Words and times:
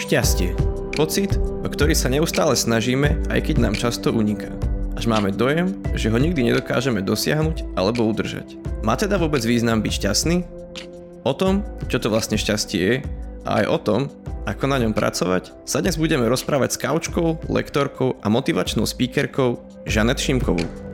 Šťastie. 0.00 0.56
Pocit, 0.96 1.36
o 1.36 1.68
ktorý 1.68 1.92
sa 1.92 2.08
neustále 2.08 2.56
snažíme, 2.56 3.20
aj 3.28 3.52
keď 3.52 3.56
nám 3.60 3.76
často 3.76 4.08
uniká. 4.08 4.48
Až 4.96 5.04
máme 5.04 5.28
dojem, 5.28 5.76
že 5.92 6.08
ho 6.08 6.16
nikdy 6.16 6.40
nedokážeme 6.40 7.04
dosiahnuť 7.04 7.76
alebo 7.76 8.08
udržať. 8.08 8.56
Má 8.80 8.96
teda 8.96 9.20
vôbec 9.20 9.44
význam 9.44 9.84
byť 9.84 9.92
šťastný? 9.92 10.36
O 11.28 11.36
tom, 11.36 11.60
čo 11.92 12.00
to 12.00 12.08
vlastne 12.08 12.40
šťastie 12.40 12.80
je 12.80 12.96
a 13.44 13.60
aj 13.60 13.66
o 13.68 13.76
tom, 13.76 14.00
ako 14.48 14.64
na 14.72 14.80
ňom 14.80 14.96
pracovať, 14.96 15.52
sa 15.68 15.84
dnes 15.84 16.00
budeme 16.00 16.24
rozprávať 16.32 16.80
s 16.80 16.80
kaučkou, 16.80 17.52
lektorkou 17.52 18.16
a 18.24 18.26
motivačnou 18.32 18.88
speakerkou 18.88 19.60
Žanet 19.84 20.16
Šimkovou. 20.16 20.89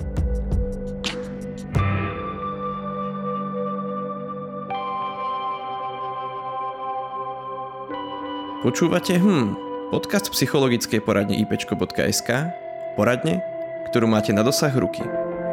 Počúvate 8.67 9.15
hm, 9.15 9.55
podcast 9.95 10.27
psychologickej 10.27 10.99
poradne 10.99 11.39
ipečko.sk, 11.39 12.51
poradne, 12.99 13.39
ktorú 13.87 14.11
máte 14.11 14.35
na 14.35 14.43
dosah 14.43 14.75
ruky. 14.75 15.07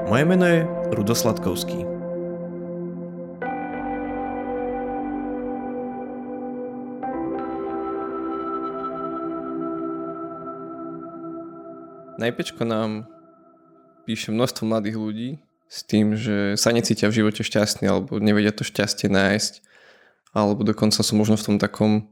Moje 0.10 0.26
meno 0.26 0.42
je 0.50 0.66
Rudo 0.90 1.14
Sladkovský. 1.14 1.86
Na 12.18 12.34
IPčko 12.34 12.66
nám 12.66 13.06
píše 14.10 14.34
množstvo 14.34 14.66
mladých 14.66 14.98
ľudí 14.98 15.30
s 15.70 15.86
tým, 15.86 16.18
že 16.18 16.58
sa 16.58 16.74
necítia 16.74 17.14
v 17.14 17.22
živote 17.22 17.46
šťastní 17.46 17.86
alebo 17.86 18.18
nevedia 18.18 18.50
to 18.50 18.66
šťastie 18.66 19.06
nájsť 19.06 19.62
alebo 20.34 20.66
dokonca 20.66 21.06
sú 21.06 21.14
možno 21.14 21.38
v 21.38 21.46
tom 21.46 21.58
takom 21.62 22.10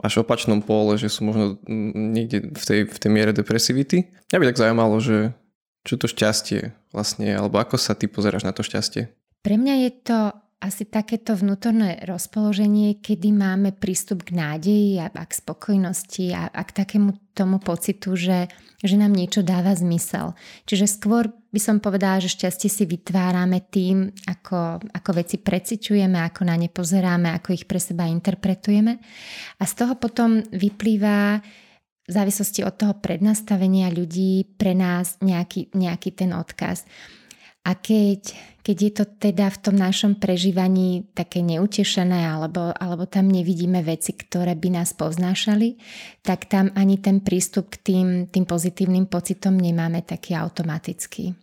až 0.00 0.24
opačnom 0.24 0.64
pole, 0.64 0.96
že 0.96 1.12
sú 1.12 1.28
možno 1.28 1.60
niekde 1.68 2.50
v 2.52 2.64
tej, 2.64 2.80
v 2.88 2.98
tej 2.98 3.10
miere 3.12 3.32
depresivity. 3.36 4.08
Mňa 4.32 4.38
by 4.40 4.48
tak 4.48 4.60
zaujímalo, 4.60 4.96
že 4.98 5.36
čo 5.84 5.96
to 5.96 6.08
šťastie 6.08 6.76
vlastne 6.92 7.28
alebo 7.32 7.56
ako 7.60 7.80
sa 7.80 7.96
ty 7.96 8.08
pozeráš 8.08 8.44
na 8.44 8.52
to 8.52 8.60
šťastie? 8.64 9.12
Pre 9.40 9.56
mňa 9.56 9.74
je 9.88 9.90
to 10.04 10.18
asi 10.60 10.84
takéto 10.84 11.32
vnútorné 11.32 12.04
rozpoloženie, 12.04 13.00
kedy 13.00 13.32
máme 13.32 13.72
prístup 13.72 14.28
k 14.28 14.36
nádeji 14.36 15.00
a, 15.00 15.08
a 15.08 15.24
k 15.24 15.32
spokojnosti 15.32 16.36
a, 16.36 16.52
a 16.52 16.62
k 16.68 16.84
takému 16.84 17.16
tomu 17.32 17.56
pocitu, 17.56 18.12
že, 18.12 18.44
že 18.84 19.00
nám 19.00 19.16
niečo 19.16 19.40
dáva 19.40 19.72
zmysel. 19.72 20.36
Čiže 20.68 21.00
skôr 21.00 21.32
by 21.32 21.60
som 21.64 21.80
povedala, 21.80 22.20
že 22.20 22.28
šťastie 22.36 22.68
si 22.68 22.84
vytvárame 22.84 23.64
tým, 23.72 24.12
ako, 24.28 24.84
ako 24.92 25.10
veci 25.16 25.40
preciťujeme, 25.40 26.20
ako 26.28 26.40
na 26.44 26.60
ne 26.60 26.68
pozeráme, 26.68 27.32
ako 27.32 27.56
ich 27.56 27.64
pre 27.64 27.80
seba 27.80 28.04
interpretujeme. 28.04 29.00
A 29.56 29.62
z 29.64 29.72
toho 29.72 29.96
potom 29.96 30.44
vyplýva 30.52 31.40
v 32.04 32.12
závislosti 32.12 32.68
od 32.68 32.76
toho 32.76 32.94
prednastavenia 33.00 33.88
ľudí 33.88 34.44
pre 34.60 34.76
nás 34.76 35.16
nejaký, 35.24 35.72
nejaký 35.72 36.10
ten 36.12 36.36
odkaz. 36.36 36.84
A 37.60 37.76
keď, 37.76 38.32
keď 38.64 38.76
je 38.80 38.92
to 38.92 39.04
teda 39.20 39.52
v 39.52 39.58
tom 39.60 39.76
našom 39.76 40.16
prežívaní 40.16 41.04
také 41.12 41.44
neutešené 41.44 42.24
alebo, 42.24 42.72
alebo 42.72 43.04
tam 43.04 43.28
nevidíme 43.28 43.84
veci, 43.84 44.16
ktoré 44.16 44.56
by 44.56 44.80
nás 44.80 44.96
poznášali, 44.96 45.76
tak 46.24 46.48
tam 46.48 46.72
ani 46.72 46.96
ten 46.96 47.20
prístup 47.20 47.68
k 47.68 47.76
tým, 47.84 48.08
tým 48.32 48.48
pozitívnym 48.48 49.04
pocitom 49.04 49.52
nemáme 49.60 50.00
taký 50.00 50.32
automatický. 50.32 51.36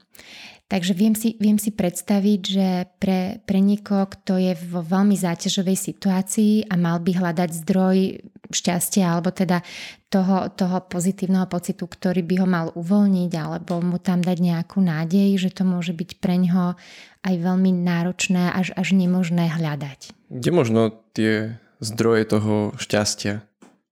Takže 0.67 0.91
viem 0.91 1.15
si, 1.15 1.39
viem 1.39 1.55
si 1.55 1.71
predstaviť, 1.71 2.41
že 2.43 2.67
pre, 2.99 3.39
pre 3.47 3.63
niekoho, 3.63 4.03
kto 4.03 4.35
je 4.35 4.51
vo 4.67 4.83
veľmi 4.83 5.15
záťažovej 5.15 5.79
situácii 5.79 6.67
a 6.67 6.75
mal 6.75 6.99
by 6.99 7.11
hľadať 7.15 7.49
zdroj 7.63 8.19
šťastia 8.51 9.15
alebo 9.15 9.31
teda 9.31 9.63
toho, 10.11 10.51
toho 10.51 10.83
pozitívneho 10.83 11.47
pocitu, 11.47 11.87
ktorý 11.87 12.19
by 12.19 12.35
ho 12.43 12.47
mal 12.47 12.67
uvoľniť 12.75 13.31
alebo 13.39 13.79
mu 13.79 13.95
tam 13.95 14.19
dať 14.19 14.37
nejakú 14.43 14.83
nádej, 14.83 15.39
že 15.39 15.55
to 15.55 15.63
môže 15.63 15.95
byť 15.95 16.19
pre 16.19 16.35
ňoho 16.35 16.75
aj 17.23 17.35
veľmi 17.39 17.71
náročné, 17.71 18.51
až, 18.51 18.75
až 18.75 18.91
nemožné 18.91 19.47
hľadať. 19.47 20.11
Kde 20.27 20.51
možno 20.51 20.91
tie 21.15 21.63
zdroje 21.79 22.27
toho 22.27 22.75
šťastia 22.75 23.39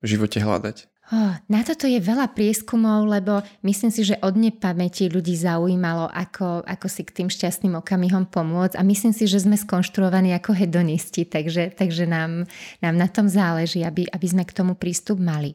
v 0.04 0.06
živote 0.06 0.44
hľadať? 0.44 0.92
Na 1.46 1.62
toto 1.62 1.86
je 1.86 2.02
veľa 2.02 2.34
prieskumov, 2.34 3.06
lebo 3.06 3.46
myslím 3.62 3.94
si, 3.94 4.02
že 4.02 4.18
od 4.26 4.34
nepamäti 4.34 5.06
ľudí 5.06 5.38
zaujímalo, 5.38 6.10
ako, 6.10 6.66
ako 6.66 6.88
si 6.90 7.06
k 7.06 7.22
tým 7.22 7.30
šťastným 7.30 7.78
okamihom 7.78 8.26
pomôcť 8.26 8.74
a 8.74 8.82
myslím 8.82 9.14
si, 9.14 9.30
že 9.30 9.46
sme 9.46 9.54
skonštruovaní 9.54 10.34
ako 10.34 10.58
hedonisti, 10.58 11.30
takže, 11.30 11.78
takže 11.78 12.10
nám, 12.10 12.50
nám 12.82 12.96
na 12.98 13.06
tom 13.06 13.30
záleží, 13.30 13.86
aby, 13.86 14.10
aby 14.10 14.28
sme 14.28 14.50
k 14.50 14.56
tomu 14.58 14.74
prístup 14.74 15.22
mali. 15.22 15.54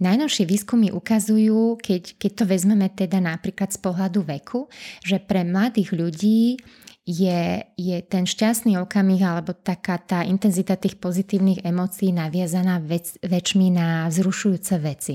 Najnovšie 0.00 0.44
výskumy 0.44 0.92
ukazujú, 0.92 1.80
keď, 1.80 2.20
keď 2.20 2.30
to 2.36 2.44
vezmeme 2.44 2.88
teda 2.92 3.24
napríklad 3.24 3.72
z 3.72 3.80
pohľadu 3.80 4.20
veku, 4.24 4.68
že 5.00 5.16
pre 5.16 5.44
mladých 5.48 5.96
ľudí 5.96 6.60
je, 7.08 7.64
je 7.74 7.96
ten 8.04 8.28
šťastný 8.28 8.76
okamih 8.80 9.20
alebo 9.24 9.56
taká 9.56 9.96
tá 9.98 10.22
intenzita 10.22 10.76
tých 10.76 11.00
pozitívnych 11.00 11.64
emócií 11.64 12.12
naviazaná 12.12 12.78
vec, 12.78 13.16
väčšmi 13.24 13.72
na 13.72 14.06
vzrušujúce 14.12 14.74
veci. 14.78 15.14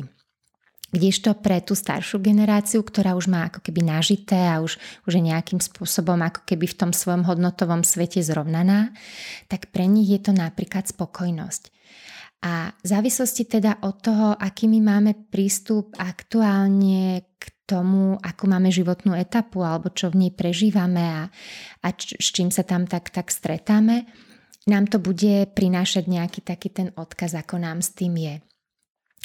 Kdežto 0.96 1.36
pre 1.44 1.60
tú 1.60 1.76
staršiu 1.76 2.24
generáciu, 2.24 2.80
ktorá 2.80 3.20
už 3.20 3.28
má 3.28 3.52
ako 3.52 3.60
keby 3.60 3.84
nažité 3.84 4.48
a 4.48 4.64
už, 4.64 4.80
už 5.04 5.12
je 5.12 5.24
nejakým 5.28 5.60
spôsobom 5.60 6.16
ako 6.24 6.48
keby 6.48 6.72
v 6.72 6.78
tom 6.78 6.92
svojom 6.96 7.28
hodnotovom 7.28 7.84
svete 7.84 8.24
zrovnaná, 8.24 8.96
tak 9.52 9.76
pre 9.76 9.90
nich 9.92 10.08
je 10.08 10.22
to 10.24 10.32
napríklad 10.32 10.88
spokojnosť. 10.88 11.74
A 12.46 12.72
v 12.78 12.88
závislosti 12.88 13.44
teda 13.50 13.82
od 13.82 13.96
toho, 14.06 14.28
aký 14.38 14.70
my 14.70 14.80
máme 14.80 15.12
prístup 15.34 15.98
aktuálne 15.98 17.26
k 17.42 17.44
tomu, 17.66 18.18
ako 18.22 18.44
máme 18.46 18.70
životnú 18.70 19.18
etapu 19.18 19.66
alebo 19.66 19.90
čo 19.90 20.14
v 20.14 20.26
nej 20.26 20.32
prežívame 20.32 21.02
a, 21.02 21.24
a 21.82 21.88
č, 21.94 22.18
s 22.18 22.30
čím 22.30 22.54
sa 22.54 22.62
tam 22.62 22.86
tak, 22.86 23.10
tak 23.10 23.34
stretáme, 23.34 24.06
nám 24.66 24.90
to 24.90 24.98
bude 24.98 25.54
prinášať 25.54 26.10
nejaký 26.10 26.42
taký 26.42 26.70
ten 26.74 26.90
odkaz, 26.98 27.38
ako 27.38 27.62
nám 27.62 27.82
s 27.82 27.94
tým 27.94 28.18
je. 28.18 28.36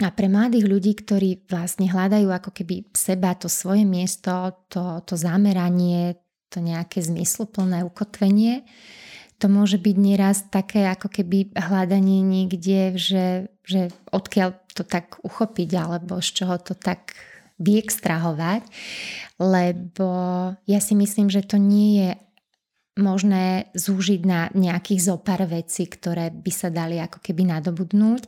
A 0.00 0.08
pre 0.08 0.32
mladých 0.32 0.64
ľudí, 0.64 0.92
ktorí 0.96 1.44
vlastne 1.48 1.84
hľadajú 1.84 2.32
ako 2.32 2.50
keby 2.56 2.88
seba, 2.96 3.36
to 3.36 3.52
svoje 3.52 3.84
miesto, 3.84 4.32
to, 4.72 5.04
to 5.04 5.12
zameranie, 5.16 6.16
to 6.48 6.64
nejaké 6.64 7.04
zmysluplné 7.04 7.84
ukotvenie, 7.84 8.64
to 9.40 9.48
môže 9.48 9.80
byť 9.80 9.96
nieraz 9.96 10.48
také 10.52 10.88
ako 10.88 11.08
keby 11.08 11.52
hľadanie 11.56 12.20
niekde, 12.20 12.96
že, 12.96 13.52
že 13.64 13.92
odkiaľ 14.12 14.56
to 14.72 14.84
tak 14.84 15.16
uchopiť, 15.20 15.70
alebo 15.76 16.20
z 16.20 16.28
čoho 16.32 16.56
to 16.60 16.76
tak 16.76 17.16
vyextrahovať, 17.60 18.64
lebo 19.36 20.10
ja 20.64 20.80
si 20.80 20.96
myslím, 20.96 21.28
že 21.28 21.44
to 21.44 21.60
nie 21.60 22.00
je 22.00 22.10
možné 22.98 23.70
zúžiť 23.72 24.20
na 24.26 24.52
nejakých 24.52 25.00
zopár 25.00 25.46
vecí, 25.48 25.86
ktoré 25.86 26.28
by 26.34 26.52
sa 26.52 26.68
dali 26.68 27.00
ako 27.00 27.22
keby 27.22 27.48
nadobudnúť. 27.48 28.22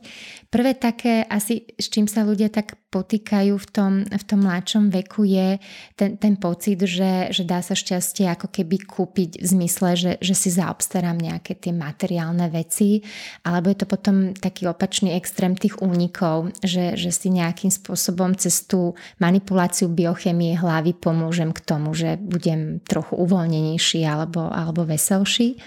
Prvé 0.49 0.73
také 0.73 1.25
asi, 1.27 1.67
s 1.77 1.91
čím 1.91 2.09
sa 2.09 2.25
ľudia 2.25 2.49
tak 2.49 2.79
potýkajú 2.93 3.57
v 3.57 3.67
tom, 3.73 3.93
v 4.05 4.23
tom 4.29 4.45
mladšom 4.45 4.93
veku 4.93 5.25
je 5.25 5.57
ten, 5.97 6.13
ten 6.21 6.37
pocit, 6.37 6.77
že, 6.77 7.33
že 7.33 7.41
dá 7.41 7.65
sa 7.65 7.73
šťastie 7.73 8.29
ako 8.29 8.53
keby 8.53 8.85
kúpiť 8.85 9.41
v 9.41 9.45
zmysle, 9.49 9.97
že, 9.97 10.11
že 10.21 10.37
si 10.37 10.53
zaobstarám 10.53 11.17
nejaké 11.17 11.57
tie 11.57 11.73
materiálne 11.73 12.45
veci, 12.53 13.01
alebo 13.41 13.73
je 13.73 13.77
to 13.81 13.87
potom 13.89 14.37
taký 14.37 14.69
opačný 14.69 15.17
extrém 15.17 15.57
tých 15.57 15.81
únikov, 15.81 16.53
že, 16.61 16.93
že 16.93 17.09
si 17.09 17.33
nejakým 17.33 17.73
spôsobom 17.73 18.37
cez 18.37 18.69
tú 18.69 18.93
manipuláciu 19.17 19.89
biochemie 19.89 20.53
hlavy 20.53 20.93
pomôžem 20.93 21.49
k 21.49 21.63
tomu, 21.65 21.97
že 21.97 22.21
budem 22.21 22.77
trochu 22.85 23.17
uvoľnenejší 23.17 24.05
alebo, 24.05 24.53
alebo 24.53 24.85
veselší. 24.85 25.57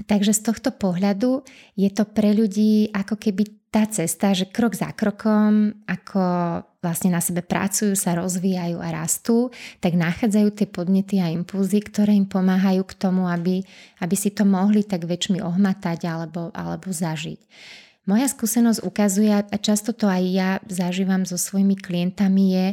Takže 0.00 0.32
z 0.32 0.40
tohto 0.48 0.72
pohľadu 0.72 1.44
je 1.76 1.90
to 1.92 2.08
pre 2.08 2.32
ľudí 2.32 2.88
ako 2.96 3.20
keby 3.20 3.59
tá 3.70 3.86
cesta, 3.86 4.34
že 4.34 4.50
krok 4.50 4.74
za 4.74 4.90
krokom, 4.90 5.78
ako 5.86 6.20
vlastne 6.82 7.14
na 7.14 7.22
sebe 7.22 7.38
pracujú, 7.38 7.94
sa 7.94 8.18
rozvíjajú 8.18 8.82
a 8.82 8.88
rastú, 8.90 9.54
tak 9.78 9.94
nachádzajú 9.94 10.48
tie 10.50 10.66
podnety 10.66 11.22
a 11.22 11.30
impulzy, 11.30 11.78
ktoré 11.78 12.18
im 12.18 12.26
pomáhajú 12.26 12.82
k 12.82 12.98
tomu, 12.98 13.30
aby, 13.30 13.62
aby 14.02 14.16
si 14.18 14.34
to 14.34 14.42
mohli 14.42 14.82
tak 14.82 15.06
väčšmi 15.06 15.38
ohmatať 15.38 16.02
alebo, 16.10 16.50
alebo 16.50 16.90
zažiť. 16.90 17.38
Moja 18.10 18.26
skúsenosť 18.26 18.82
ukazuje, 18.82 19.30
a 19.30 19.56
často 19.60 19.94
to 19.94 20.10
aj 20.10 20.22
ja 20.26 20.50
zažívam 20.66 21.22
so 21.22 21.38
svojimi 21.38 21.78
klientami 21.78 22.44
je, 22.50 22.66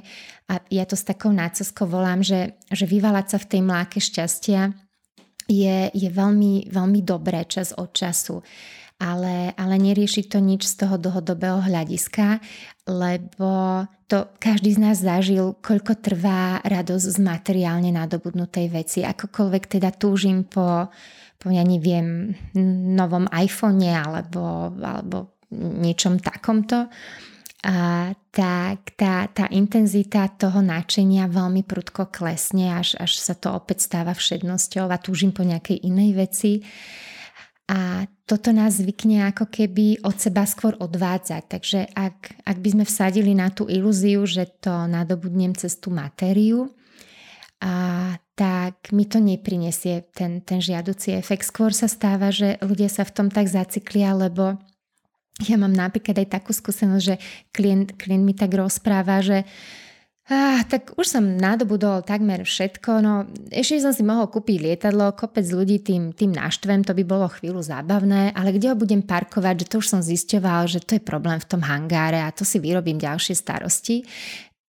a 0.50 0.53
ja 0.73 0.88
to 0.89 0.97
s 0.97 1.05
takou 1.05 1.29
náceskou 1.29 1.85
volám, 1.85 2.25
že, 2.25 2.57
že 2.73 2.89
vyvalať 2.89 3.35
sa 3.35 3.38
v 3.38 3.50
tej 3.53 3.61
mláke 3.61 4.01
šťastia 4.01 4.73
je, 5.45 5.77
je 5.93 6.09
veľmi, 6.09 6.73
veľmi 6.73 7.00
dobré 7.05 7.45
čas 7.45 7.69
od 7.75 7.93
času 7.93 8.41
ale, 8.97 9.53
ale 9.53 9.75
nerieši 9.77 10.25
to 10.25 10.41
nič 10.41 10.65
z 10.65 10.85
toho 10.85 10.97
dlhodobého 10.97 11.61
hľadiska, 11.61 12.41
lebo 12.89 13.85
to 14.09 14.25
každý 14.41 14.73
z 14.73 14.79
nás 14.81 14.97
zažil, 14.97 15.53
koľko 15.61 16.01
trvá 16.01 16.63
radosť 16.65 17.05
z 17.13 17.19
materiálne 17.21 17.94
nadobudnutej 17.94 18.67
veci. 18.73 18.99
Akokoľvek 19.05 19.63
teda 19.77 19.94
túžim 19.94 20.47
po, 20.49 20.89
po 21.38 21.47
ja 21.53 21.61
neviem, 21.61 22.33
novom 22.97 23.29
iPhone 23.29 23.85
alebo, 23.85 24.73
alebo 24.81 25.38
niečom 25.53 26.17
takomto, 26.17 26.89
a 27.67 28.13
tak 28.31 28.93
tá, 28.93 29.25
tá 29.33 29.50
intenzita 29.50 30.29
toho 30.38 30.61
náčenia 30.61 31.25
veľmi 31.25 31.65
prudko 31.65 32.07
klesne, 32.07 32.77
až, 32.77 32.95
až 33.01 33.17
sa 33.17 33.33
to 33.33 33.50
opäť 33.50 33.89
stáva 33.89 34.13
všednosťou 34.13 34.88
a 34.88 35.01
túžim 35.01 35.33
po 35.33 35.41
nejakej 35.41 35.81
inej 35.83 36.11
veci. 36.15 36.51
A 37.67 38.07
toto 38.23 38.55
nás 38.55 38.79
zvykne 38.79 39.27
ako 39.27 39.51
keby 39.51 39.99
od 40.03 40.15
seba 40.15 40.47
skôr 40.47 40.79
odvádzať. 40.79 41.43
Takže 41.51 41.79
ak, 41.91 42.47
ak 42.47 42.57
by 42.63 42.69
sme 42.75 42.85
vsadili 42.87 43.35
na 43.35 43.51
tú 43.51 43.67
ilúziu, 43.67 44.23
že 44.23 44.47
to 44.63 44.87
nadobudnem 44.87 45.51
cez 45.51 45.75
tú 45.75 45.91
matériu, 45.91 46.71
a 47.57 48.13
tak 48.37 48.93
mi 48.93 49.09
to 49.09 49.17
neprinesie 49.17 50.05
ten, 50.13 50.45
ten 50.45 50.61
žiaducí 50.61 51.17
efekt. 51.17 51.49
Skôr 51.49 51.73
sa 51.73 51.89
stáva, 51.89 52.29
že 52.29 52.61
ľudia 52.61 52.85
sa 52.85 53.01
v 53.01 53.13
tom 53.17 53.27
tak 53.33 53.49
zaciklia, 53.49 54.13
lebo 54.13 54.61
ja 55.41 55.57
mám 55.57 55.73
napríklad 55.73 56.21
aj 56.21 56.37
takú 56.37 56.53
skúsenosť, 56.53 57.03
že 57.03 57.15
klient, 57.49 57.97
klient 57.97 58.25
mi 58.25 58.37
tak 58.37 58.53
rozpráva, 58.53 59.25
že 59.25 59.45
Ah, 60.27 60.59
tak 60.68 60.91
už 61.00 61.07
som 61.07 61.24
nadobudol 61.24 62.03
takmer 62.03 62.44
všetko, 62.44 63.00
no 63.00 63.31
ešte 63.47 63.79
som 63.79 63.95
si 63.95 64.03
mohol 64.03 64.27
kúpiť 64.27 64.59
lietadlo, 64.59 65.15
kopec 65.15 65.47
ľudí 65.47 65.79
tým, 65.79 66.12
tým 66.12 66.35
naštvem, 66.35 66.83
to 66.83 66.91
by 66.91 67.07
bolo 67.07 67.31
chvíľu 67.31 67.63
zábavné, 67.63 68.35
ale 68.35 68.51
kde 68.51 68.68
ho 68.68 68.75
budem 68.75 69.00
parkovať, 69.00 69.63
že 69.63 69.69
to 69.71 69.75
už 69.79 69.88
som 69.88 70.01
zisťoval, 70.03 70.68
že 70.68 70.83
to 70.83 71.00
je 71.00 71.07
problém 71.07 71.39
v 71.39 71.47
tom 71.47 71.63
hangáre 71.63 72.19
a 72.19 72.35
to 72.35 72.44
si 72.44 72.59
vyrobím 72.59 73.00
ďalšie 73.00 73.39
starosti. 73.39 74.03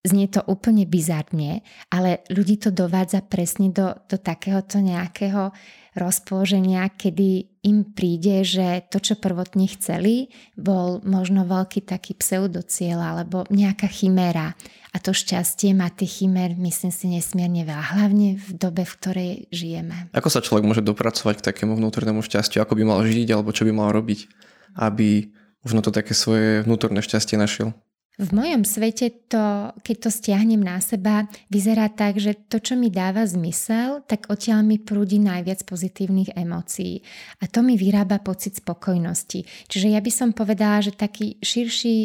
Znie 0.07 0.31
to 0.31 0.47
úplne 0.47 0.87
bizarne, 0.87 1.67
ale 1.91 2.23
ľudí 2.31 2.55
to 2.63 2.71
dovádza 2.71 3.27
presne 3.27 3.75
do, 3.75 3.99
do 4.07 4.15
takéhoto 4.15 4.79
nejakého 4.79 5.51
rozpoloženia, 5.99 6.87
kedy 6.95 7.59
im 7.67 7.83
príde, 7.83 8.47
že 8.47 8.87
to, 8.89 9.03
čo 9.03 9.19
prvotne 9.19 9.67
chceli, 9.67 10.31
bol 10.55 11.03
možno 11.03 11.43
veľký 11.43 11.83
taký 11.83 12.15
pseudociel 12.15 13.03
alebo 13.03 13.43
nejaká 13.51 13.91
chiméra. 13.91 14.55
A 14.95 15.03
to 15.03 15.11
šťastie 15.11 15.75
má 15.75 15.91
tých 15.91 16.23
chimér, 16.23 16.55
myslím 16.57 16.95
si, 16.95 17.11
nesmierne 17.11 17.67
veľa, 17.67 17.99
hlavne 17.99 18.39
v 18.39 18.49
dobe, 18.55 18.87
v 18.87 18.95
ktorej 19.03 19.33
žijeme. 19.51 20.15
Ako 20.15 20.31
sa 20.31 20.41
človek 20.41 20.65
môže 20.65 20.87
dopracovať 20.87 21.43
k 21.43 21.47
takému 21.53 21.75
vnútornému 21.75 22.23
šťastiu? 22.23 22.63
Ako 22.63 22.79
by 22.79 22.87
mal 22.87 23.03
žiť 23.03 23.29
alebo 23.35 23.51
čo 23.51 23.67
by 23.67 23.75
mal 23.75 23.91
robiť, 23.91 24.31
aby 24.79 25.35
možno 25.67 25.83
to 25.83 25.91
také 25.91 26.15
svoje 26.15 26.63
vnútorné 26.65 27.03
šťastie 27.03 27.35
našiel? 27.35 27.75
V 28.19 28.35
mojom 28.35 28.67
svete 28.67 29.31
to, 29.31 29.71
keď 29.87 29.97
to 30.03 30.11
stiahnem 30.11 30.59
na 30.59 30.83
seba, 30.83 31.31
vyzerá 31.55 31.87
tak, 31.87 32.19
že 32.19 32.35
to, 32.51 32.59
čo 32.59 32.75
mi 32.75 32.91
dáva 32.91 33.23
zmysel, 33.23 34.03
tak 34.11 34.27
odtiaľ 34.27 34.67
mi 34.67 34.83
prúdi 34.83 35.23
najviac 35.23 35.63
pozitívnych 35.63 36.35
emócií. 36.35 37.07
A 37.39 37.47
to 37.47 37.63
mi 37.63 37.79
vyrába 37.79 38.19
pocit 38.19 38.59
spokojnosti. 38.59 39.71
Čiže 39.71 39.95
ja 39.95 40.03
by 40.03 40.11
som 40.11 40.35
povedala, 40.35 40.83
že 40.83 40.99
taký 40.99 41.39
širší 41.39 41.97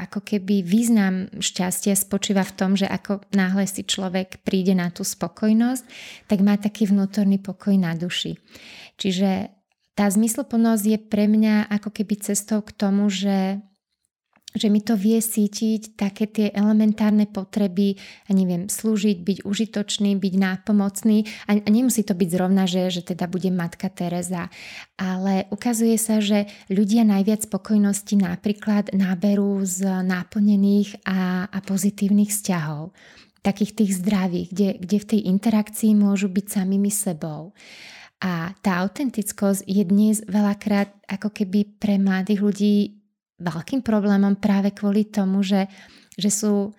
ako 0.00 0.24
keby 0.24 0.64
význam 0.64 1.28
šťastia 1.36 1.92
spočíva 1.92 2.40
v 2.40 2.56
tom, 2.56 2.72
že 2.72 2.88
ako 2.88 3.28
náhle 3.36 3.68
si 3.68 3.84
človek 3.84 4.40
príde 4.40 4.72
na 4.72 4.88
tú 4.88 5.04
spokojnosť, 5.04 5.84
tak 6.24 6.40
má 6.40 6.56
taký 6.56 6.88
vnútorný 6.88 7.36
pokoj 7.36 7.76
na 7.76 7.92
duši. 7.92 8.40
Čiže 8.96 9.52
tá 9.92 10.08
zmysloplnosť 10.08 10.84
je 10.88 10.98
pre 11.04 11.28
mňa 11.28 11.68
ako 11.68 11.92
keby 11.92 12.32
cestou 12.32 12.64
k 12.64 12.72
tomu, 12.72 13.12
že 13.12 13.60
že 14.50 14.66
mi 14.66 14.82
to 14.82 14.98
vie 14.98 15.22
sítiť 15.22 15.94
také 15.94 16.26
tie 16.26 16.46
elementárne 16.50 17.30
potreby, 17.30 17.94
a 18.26 18.34
neviem, 18.34 18.66
slúžiť, 18.66 19.22
byť 19.22 19.38
užitočný, 19.46 20.18
byť 20.18 20.34
nápomocný. 20.34 21.18
A, 21.46 21.62
nemusí 21.70 22.02
to 22.02 22.18
byť 22.18 22.28
zrovna, 22.28 22.66
že, 22.66 22.90
že 22.90 23.02
teda 23.14 23.30
budem 23.30 23.54
matka 23.54 23.86
Teresa, 23.86 24.50
ale 24.98 25.46
ukazuje 25.54 25.94
sa, 25.96 26.18
že 26.18 26.50
ľudia 26.66 27.06
najviac 27.06 27.46
spokojnosti 27.46 28.14
napríklad 28.18 28.90
náberú 28.90 29.62
z 29.62 29.86
náplnených 29.86 31.06
a, 31.06 31.46
a 31.46 31.58
pozitívnych 31.62 32.34
vzťahov. 32.34 32.90
Takých 33.40 33.72
tých 33.72 33.90
zdravých, 34.04 34.48
kde, 34.52 34.68
kde 34.84 34.96
v 35.00 35.08
tej 35.16 35.20
interakcii 35.32 35.96
môžu 35.96 36.28
byť 36.28 36.46
samými 36.60 36.92
sebou. 36.92 37.56
A 38.20 38.52
tá 38.60 38.84
autentickosť 38.84 39.64
je 39.64 39.80
dnes 39.80 40.20
veľakrát 40.28 40.92
ako 41.08 41.32
keby 41.32 41.80
pre 41.80 41.96
mladých 41.96 42.40
ľudí 42.44 42.99
veľkým 43.40 43.80
problémom 43.80 44.36
práve 44.36 44.70
kvôli 44.76 45.08
tomu, 45.08 45.40
že, 45.40 45.66
že 46.14 46.30
sú 46.30 46.76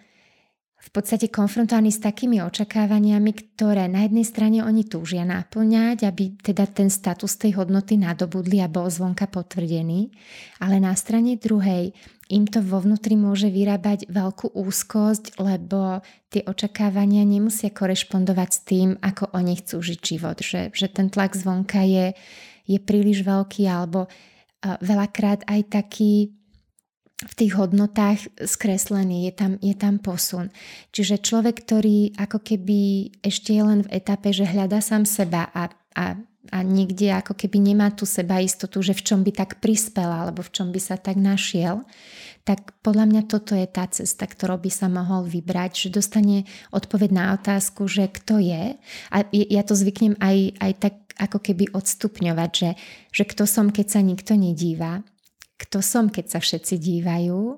v 0.82 0.90
podstate 0.90 1.30
konfrontovaní 1.30 1.94
s 1.94 2.02
takými 2.02 2.42
očakávaniami, 2.42 3.32
ktoré 3.38 3.86
na 3.86 4.02
jednej 4.02 4.26
strane 4.26 4.66
oni 4.66 4.82
túžia 4.90 5.22
náplňať, 5.22 6.10
aby 6.10 6.42
teda 6.42 6.66
ten 6.66 6.90
status 6.90 7.38
tej 7.38 7.62
hodnoty 7.62 8.02
nadobudli 8.02 8.58
a 8.66 8.66
bol 8.66 8.90
zvonka 8.90 9.30
potvrdený, 9.30 10.10
ale 10.58 10.82
na 10.82 10.98
strane 10.98 11.38
druhej 11.38 11.94
im 12.34 12.50
to 12.50 12.66
vo 12.66 12.82
vnútri 12.82 13.14
môže 13.14 13.54
vyrábať 13.54 14.10
veľkú 14.10 14.58
úzkosť, 14.58 15.38
lebo 15.38 16.02
tie 16.34 16.42
očakávania 16.50 17.30
nemusia 17.30 17.70
korešpondovať 17.70 18.50
s 18.50 18.60
tým, 18.66 18.90
ako 19.06 19.38
oni 19.38 19.62
chcú 19.62 19.86
žiť 19.86 20.00
život, 20.02 20.42
že, 20.42 20.74
že 20.74 20.90
ten 20.90 21.14
tlak 21.14 21.38
zvonka 21.38 21.86
je, 21.86 22.18
je 22.66 22.80
príliš 22.82 23.22
veľký 23.22 23.70
alebo 23.70 24.10
veľakrát 24.82 25.46
aj 25.46 25.62
taký 25.70 26.41
v 27.22 27.34
tých 27.38 27.54
hodnotách 27.54 28.34
skreslený, 28.42 29.30
je 29.30 29.34
tam, 29.34 29.52
je 29.62 29.76
tam 29.78 30.02
posun. 30.02 30.50
Čiže 30.90 31.22
človek, 31.22 31.62
ktorý 31.62 32.18
ako 32.18 32.42
keby 32.42 32.80
ešte 33.22 33.54
je 33.54 33.64
len 33.64 33.80
v 33.86 33.92
etape, 33.94 34.34
že 34.34 34.50
hľada 34.50 34.82
sám 34.82 35.06
seba 35.06 35.46
a, 35.54 35.70
a, 35.94 36.18
a 36.50 36.60
nikde 36.66 37.14
ako 37.14 37.38
keby 37.38 37.62
nemá 37.62 37.94
tú 37.94 38.10
seba 38.10 38.42
istotu, 38.42 38.82
že 38.82 38.98
v 38.98 39.06
čom 39.06 39.20
by 39.22 39.32
tak 39.38 39.62
prispela 39.62 40.26
alebo 40.26 40.42
v 40.42 40.50
čom 40.50 40.74
by 40.74 40.82
sa 40.82 40.98
tak 40.98 41.22
našiel, 41.22 41.86
tak 42.42 42.74
podľa 42.82 43.06
mňa 43.06 43.22
toto 43.30 43.54
je 43.54 43.70
tá 43.70 43.86
cesta, 43.86 44.26
ktorou 44.26 44.58
by 44.58 44.72
sa 44.74 44.90
mohol 44.90 45.30
vybrať, 45.30 45.88
že 45.88 45.94
dostane 45.94 46.50
odpoveď 46.74 47.10
na 47.14 47.26
otázku, 47.38 47.86
že 47.86 48.10
kto 48.10 48.42
je. 48.42 48.82
A 49.14 49.18
ja 49.30 49.62
to 49.62 49.78
zvyknem 49.78 50.18
aj, 50.18 50.58
aj 50.58 50.74
tak 50.82 50.94
ako 51.22 51.38
keby 51.38 51.70
odstupňovať, 51.70 52.50
že, 52.50 52.70
že 53.14 53.24
kto 53.30 53.46
som, 53.46 53.70
keď 53.70 53.88
sa 53.94 54.02
nikto 54.02 54.34
nedíva 54.34 55.06
kto 55.62 55.86
som, 55.86 56.10
keď 56.10 56.38
sa 56.38 56.40
všetci 56.42 56.76
dívajú 56.82 57.54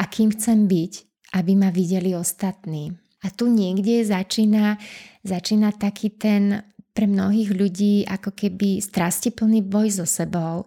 a 0.00 0.02
kým 0.08 0.32
chcem 0.32 0.64
byť, 0.64 0.92
aby 1.36 1.52
ma 1.52 1.68
videli 1.68 2.16
ostatní. 2.16 2.96
A 3.24 3.28
tu 3.28 3.52
niekde 3.52 4.04
začína, 4.04 4.80
začína 5.24 5.76
taký 5.76 6.16
ten 6.16 6.64
pre 6.94 7.10
mnohých 7.10 7.50
ľudí 7.50 7.94
ako 8.06 8.32
keby 8.32 8.78
strastiplný 8.78 9.66
boj 9.66 10.02
so 10.02 10.06
sebou, 10.06 10.64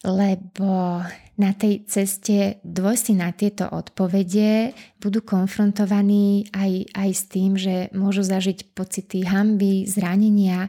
lebo 0.00 1.04
na 1.40 1.52
tej 1.56 1.84
ceste 1.88 2.60
dvoj 2.64 2.96
si 2.96 3.12
na 3.16 3.32
tieto 3.32 3.68
odpovede 3.68 4.72
budú 5.00 5.24
konfrontovaní 5.24 6.48
aj, 6.52 6.72
aj 6.92 7.10
s 7.12 7.22
tým, 7.28 7.56
že 7.56 7.88
môžu 7.96 8.24
zažiť 8.24 8.76
pocity 8.76 9.24
hamby, 9.24 9.84
zranenia, 9.88 10.68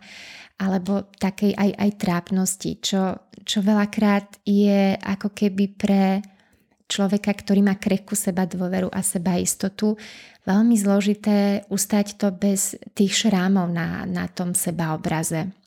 alebo 0.59 1.07
takej 1.19 1.55
aj, 1.55 1.71
aj 1.75 1.91
trápnosti, 1.99 2.71
čo, 2.79 3.19
čo 3.43 3.59
veľakrát 3.63 4.43
je 4.47 4.95
ako 4.99 5.33
keby 5.33 5.65
pre 5.75 6.03
človeka, 6.91 7.31
ktorý 7.31 7.63
má 7.63 7.79
krehkú 7.79 8.19
seba 8.19 8.43
dôveru 8.43 8.91
a 8.91 8.99
seba 8.99 9.39
istotu, 9.39 9.95
veľmi 10.43 10.75
zložité 10.75 11.63
ustať 11.71 12.19
to 12.19 12.27
bez 12.35 12.75
tých 12.91 13.15
šrámov 13.15 13.71
na, 13.71 14.03
na 14.03 14.27
tom 14.27 14.51
seba 14.51 14.91
obraze. 14.91 15.60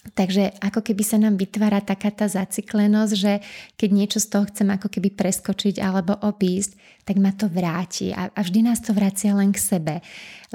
Takže 0.00 0.56
ako 0.64 0.80
keby 0.80 1.04
sa 1.04 1.20
nám 1.20 1.36
vytvára 1.36 1.84
taká 1.84 2.08
tá 2.08 2.24
zaciklenosť, 2.24 3.12
že 3.12 3.44
keď 3.76 3.90
niečo 3.92 4.16
z 4.16 4.32
toho 4.32 4.44
chcem 4.48 4.72
ako 4.72 4.88
keby 4.88 5.12
preskočiť 5.12 5.76
alebo 5.76 6.16
obísť, 6.24 7.04
tak 7.04 7.20
ma 7.20 7.36
to 7.36 7.52
vráti 7.52 8.08
a, 8.16 8.32
a 8.32 8.40
vždy 8.40 8.64
nás 8.64 8.80
to 8.80 8.96
vracia 8.96 9.36
len 9.36 9.52
k 9.52 9.60
sebe. 9.60 9.94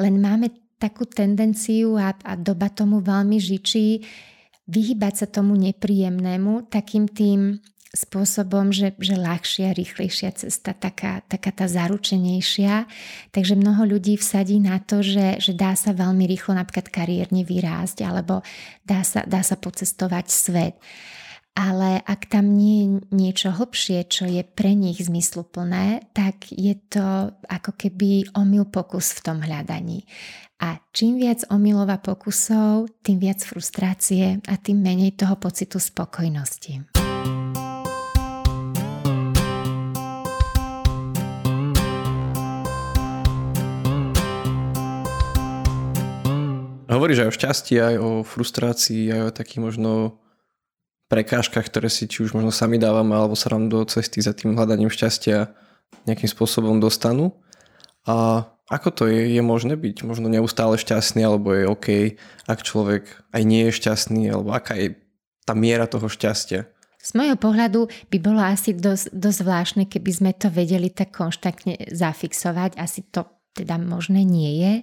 Len 0.01 0.17
máme 0.17 0.49
takú 0.81 1.05
tendenciu 1.05 1.93
a, 1.93 2.17
a 2.25 2.33
doba 2.33 2.73
tomu 2.73 3.05
veľmi 3.05 3.37
žičí 3.37 4.01
vyhybať 4.65 5.13
sa 5.13 5.27
tomu 5.29 5.53
nepríjemnému 5.53 6.73
takým 6.73 7.05
tým 7.05 7.61
spôsobom, 7.93 8.73
že, 8.75 8.93
že 8.97 9.15
ľahšia, 9.15 9.71
rýchlejšia 9.71 10.35
cesta, 10.35 10.75
taká, 10.75 11.23
taká 11.29 11.51
tá 11.55 11.65
zaručenejšia. 11.65 12.85
Takže 13.31 13.55
mnoho 13.55 13.87
ľudí 13.87 14.19
vsadí 14.19 14.59
na 14.59 14.83
to, 14.83 14.99
že, 15.05 15.39
že 15.39 15.55
dá 15.55 15.73
sa 15.77 15.95
veľmi 15.95 16.27
rýchlo 16.27 16.57
napríklad 16.57 16.91
kariérne 16.91 17.47
vyrásť 17.47 18.03
alebo 18.03 18.43
dá 18.83 19.01
sa, 19.05 19.23
dá 19.23 19.41
sa 19.41 19.55
pocestovať 19.55 20.25
svet. 20.27 20.75
Ale 21.55 22.03
ak 22.03 22.27
tam 22.27 22.51
nie 22.51 22.83
je 22.83 22.87
niečo 23.15 23.49
hlbšie, 23.55 24.11
čo 24.11 24.27
je 24.27 24.43
pre 24.43 24.75
nich 24.75 24.99
zmysluplné, 24.99 26.11
tak 26.11 26.51
je 26.51 26.75
to 26.91 27.31
ako 27.47 27.71
keby 27.79 28.27
omyl 28.35 28.67
pokus 28.67 29.15
v 29.15 29.23
tom 29.23 29.37
hľadaní. 29.39 30.03
A 30.59 30.83
čím 30.91 31.15
viac 31.15 31.47
omylov 31.47 31.95
a 31.95 31.99
pokusov, 31.99 32.91
tým 32.99 33.23
viac 33.23 33.39
frustrácie 33.39 34.43
a 34.51 34.53
tým 34.59 34.83
menej 34.83 35.15
toho 35.15 35.39
pocitu 35.39 35.79
spokojnosti. 35.79 37.04
Hovoríš 46.95 47.27
aj 47.27 47.29
o 47.29 47.35
šťastí, 47.35 47.73
aj 47.75 47.95
o 47.99 48.09
frustrácii, 48.23 49.11
aj 49.11 49.21
o 49.27 49.35
takých 49.35 49.59
možno 49.59 49.91
prekážkach, 51.11 51.67
ktoré 51.67 51.91
si 51.91 52.07
či 52.07 52.23
už 52.23 52.31
možno 52.31 52.55
sami 52.55 52.79
dávame, 52.79 53.11
alebo 53.11 53.35
sa 53.35 53.51
nám 53.51 53.67
do 53.67 53.83
cesty 53.83 54.23
za 54.23 54.31
tým 54.31 54.55
hľadaním 54.55 54.87
šťastia 54.87 55.51
nejakým 56.07 56.31
spôsobom 56.31 56.79
dostanú. 56.79 57.35
A 58.07 58.47
ako 58.71 58.89
to 58.95 59.03
je? 59.11 59.35
Je 59.35 59.43
možné 59.43 59.75
byť 59.75 60.07
možno 60.07 60.31
neustále 60.31 60.79
šťastný, 60.79 61.21
alebo 61.27 61.51
je 61.51 61.67
OK, 61.67 61.87
ak 62.47 62.63
človek 62.63 63.03
aj 63.35 63.41
nie 63.43 63.67
je 63.67 63.77
šťastný, 63.77 64.31
alebo 64.31 64.55
aká 64.55 64.79
je 64.79 64.95
tá 65.43 65.51
miera 65.51 65.91
toho 65.91 66.07
šťastia? 66.07 66.65
Z 67.03 67.11
môjho 67.13 67.37
pohľadu 67.37 67.85
by 68.09 68.17
bolo 68.17 68.41
asi 68.41 68.73
dosť, 68.73 69.13
dosť 69.13 69.37
zvláštne, 69.45 69.83
keby 69.85 70.11
sme 70.15 70.31
to 70.33 70.49
vedeli 70.49 70.89
tak 70.89 71.13
konštantne 71.13 71.91
zafixovať. 71.91 72.81
Asi 72.81 73.05
to 73.05 73.29
teda 73.53 73.77
možné 73.77 74.25
nie 74.25 74.63
je. 74.63 74.73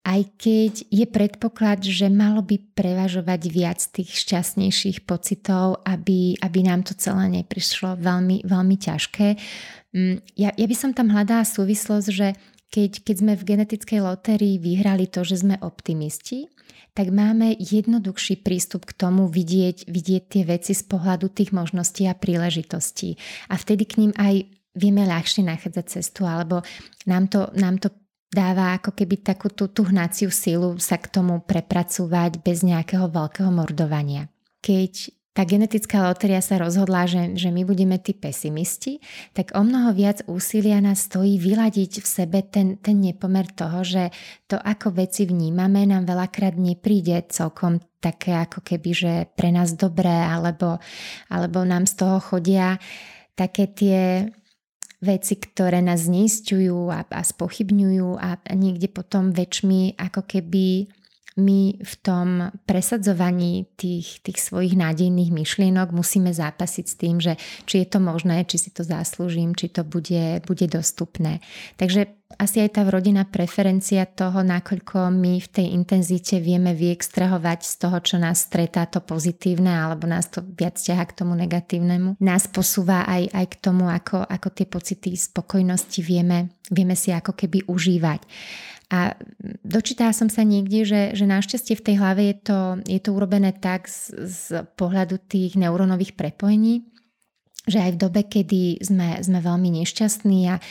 Aj 0.00 0.24
keď 0.40 0.88
je 0.88 1.04
predpoklad, 1.04 1.84
že 1.84 2.08
malo 2.08 2.40
by 2.40 2.56
prevažovať 2.72 3.40
viac 3.52 3.80
tých 3.84 4.16
šťastnejších 4.16 5.04
pocitov, 5.04 5.84
aby, 5.84 6.40
aby 6.40 6.58
nám 6.64 6.88
to 6.88 6.96
celé 6.96 7.28
neprišlo 7.28 8.00
veľmi, 8.00 8.48
veľmi 8.48 8.76
ťažké. 8.80 9.36
Mm, 9.92 10.24
ja, 10.40 10.56
ja 10.56 10.66
by 10.66 10.76
som 10.76 10.96
tam 10.96 11.12
hľadala 11.12 11.44
súvislosť, 11.44 12.08
že 12.08 12.32
keď, 12.72 13.02
keď 13.04 13.16
sme 13.18 13.32
v 13.36 13.46
genetickej 13.46 14.00
lotérii 14.00 14.56
vyhrali 14.56 15.04
to, 15.04 15.20
že 15.20 15.44
sme 15.44 15.60
optimisti, 15.60 16.48
tak 16.94 17.10
máme 17.12 17.54
jednoduchší 17.58 18.40
prístup 18.40 18.86
k 18.88 18.96
tomu 18.96 19.28
vidieť, 19.28 19.86
vidieť 19.90 20.22
tie 20.26 20.42
veci 20.46 20.72
z 20.74 20.82
pohľadu 20.86 21.30
tých 21.30 21.50
možností 21.52 22.06
a 22.08 22.16
príležitostí. 22.16 23.20
A 23.52 23.54
vtedy 23.58 23.84
k 23.86 23.98
ním 24.06 24.12
aj 24.16 24.48
vieme 24.74 25.02
ľahšie 25.02 25.42
nachádzať 25.46 25.86
cestu, 25.98 26.26
alebo 26.26 26.62
nám 27.06 27.26
to, 27.26 27.50
nám 27.58 27.82
to 27.82 27.90
dáva 28.30 28.78
ako 28.78 28.94
keby 28.94 29.26
takú 29.26 29.50
tú, 29.50 29.66
tú 29.66 29.82
hnaciu 29.86 30.30
silu 30.30 30.78
sa 30.78 30.96
k 30.96 31.10
tomu 31.10 31.42
prepracovať 31.42 32.40
bez 32.40 32.62
nejakého 32.62 33.10
veľkého 33.10 33.50
mordovania. 33.50 34.30
Keď 34.62 35.20
tá 35.30 35.46
genetická 35.46 36.10
lotéria 36.10 36.42
sa 36.42 36.58
rozhodla, 36.58 37.06
že, 37.06 37.38
že 37.38 37.54
my 37.54 37.62
budeme 37.62 38.02
tí 38.02 38.18
pesimisti, 38.18 38.98
tak 39.30 39.54
o 39.54 39.62
mnoho 39.62 39.94
viac 39.94 40.26
úsilia 40.26 40.82
nás 40.82 41.06
stojí 41.06 41.38
vyladiť 41.38 42.02
v 42.02 42.06
sebe 42.06 42.42
ten, 42.42 42.82
ten 42.82 42.98
nepomer 42.98 43.46
toho, 43.46 43.86
že 43.86 44.10
to, 44.50 44.58
ako 44.58 44.90
veci 44.90 45.30
vnímame, 45.30 45.86
nám 45.86 46.06
veľakrát 46.06 46.58
nepríde 46.58 47.30
celkom 47.30 47.78
také 48.02 48.34
ako 48.34 48.58
keby, 48.58 48.90
že 48.90 49.12
pre 49.38 49.54
nás 49.54 49.78
dobré, 49.78 50.10
alebo, 50.10 50.82
alebo 51.30 51.62
nám 51.62 51.86
z 51.86 51.94
toho 51.94 52.18
chodia 52.18 52.82
také 53.38 53.70
tie 53.70 54.28
veci, 55.00 55.34
ktoré 55.40 55.80
nás 55.80 56.06
zneisťujú 56.06 56.92
a, 56.92 57.08
a 57.08 57.22
spochybňujú 57.24 58.20
a 58.20 58.36
niekde 58.52 58.92
potom 58.92 59.32
väčšmi 59.32 59.96
ako 59.96 60.28
keby 60.28 60.92
my 61.40 61.80
v 61.80 61.94
tom 62.04 62.52
presadzovaní 62.68 63.66
tých, 63.80 64.20
tých 64.20 64.38
svojich 64.38 64.76
nádejných 64.76 65.32
myšlienok 65.32 65.96
musíme 65.96 66.30
zápasiť 66.30 66.84
s 66.84 66.94
tým, 67.00 67.16
že 67.18 67.40
či 67.64 67.82
je 67.82 67.86
to 67.88 67.98
možné, 67.98 68.44
či 68.44 68.60
si 68.60 68.70
to 68.70 68.84
zaslúžim, 68.84 69.56
či 69.56 69.72
to 69.72 69.80
bude, 69.82 70.44
bude 70.44 70.66
dostupné. 70.68 71.40
Takže 71.80 72.20
asi 72.38 72.62
aj 72.62 72.78
tá 72.78 72.86
rodinná 72.86 73.26
preferencia 73.26 74.06
toho, 74.06 74.46
nakoľko 74.46 75.10
my 75.10 75.42
v 75.42 75.48
tej 75.50 75.66
intenzite 75.74 76.38
vieme 76.38 76.76
vyextrahovať 76.78 77.58
z 77.66 77.74
toho, 77.82 77.98
čo 77.98 78.16
nás 78.22 78.46
stretá 78.46 78.86
to 78.86 79.02
pozitívne, 79.02 79.72
alebo 79.72 80.06
nás 80.06 80.30
to 80.30 80.44
viac 80.44 80.78
ťaha 80.78 81.10
k 81.10 81.16
tomu 81.16 81.34
negatívnemu, 81.34 82.14
nás 82.22 82.46
posúva 82.46 83.02
aj, 83.08 83.34
aj 83.34 83.46
k 83.50 83.54
tomu, 83.58 83.90
ako, 83.90 84.22
ako 84.22 84.48
tie 84.54 84.66
pocity 84.70 85.10
spokojnosti 85.18 86.00
vieme, 86.06 86.54
vieme 86.70 86.94
si 86.94 87.10
ako 87.10 87.34
keby 87.34 87.66
užívať. 87.66 88.20
A 88.90 89.14
dočítala 89.62 90.10
som 90.10 90.26
sa 90.26 90.42
niekde, 90.42 90.82
že, 90.82 91.14
že 91.14 91.22
našťastie 91.22 91.78
v 91.78 91.84
tej 91.86 91.96
hlave 92.02 92.22
je 92.34 92.36
to, 92.42 92.58
je 92.90 92.98
to 92.98 93.14
urobené 93.14 93.54
tak 93.54 93.86
z, 93.86 94.10
z 94.26 94.42
pohľadu 94.74 95.22
tých 95.30 95.54
neurónových 95.54 96.18
prepojení, 96.18 96.90
že 97.70 97.78
aj 97.78 97.90
v 97.94 98.00
dobe, 98.02 98.20
kedy 98.26 98.82
sme, 98.82 99.22
sme 99.22 99.38
veľmi 99.38 99.78
nešťastní 99.78 100.40
a 100.50 100.58
uh, 100.58 100.64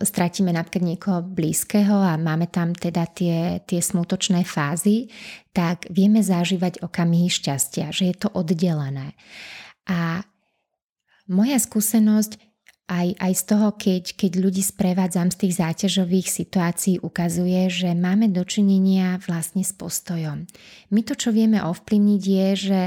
stratíme 0.00 0.56
napríklad 0.56 0.84
niekoho 0.88 1.20
blízkeho 1.20 2.00
a 2.00 2.16
máme 2.16 2.48
tam 2.48 2.72
teda 2.72 3.04
tie, 3.12 3.60
tie 3.68 3.80
smutočné 3.84 4.48
fázy, 4.48 5.12
tak 5.52 5.84
vieme 5.92 6.24
zažívať 6.24 6.80
okamihy 6.80 7.28
šťastia, 7.28 7.92
že 7.92 8.08
je 8.08 8.16
to 8.16 8.32
oddelené. 8.32 9.12
A 9.84 10.24
moja 11.28 11.60
skúsenosť 11.60 12.53
aj, 12.84 13.16
aj 13.16 13.32
z 13.32 13.42
toho, 13.48 13.68
keď, 13.72 14.04
keď 14.12 14.32
ľudí 14.44 14.60
sprevádzam 14.60 15.32
z 15.32 15.40
tých 15.40 15.54
záťažových 15.56 16.28
situácií, 16.28 17.00
ukazuje, 17.00 17.72
že 17.72 17.96
máme 17.96 18.28
dočinenia 18.28 19.16
vlastne 19.24 19.64
s 19.64 19.72
postojom. 19.72 20.44
My 20.92 21.00
to, 21.00 21.16
čo 21.16 21.32
vieme 21.32 21.64
ovplyvniť, 21.64 22.22
je, 22.22 22.48
že 22.56 22.80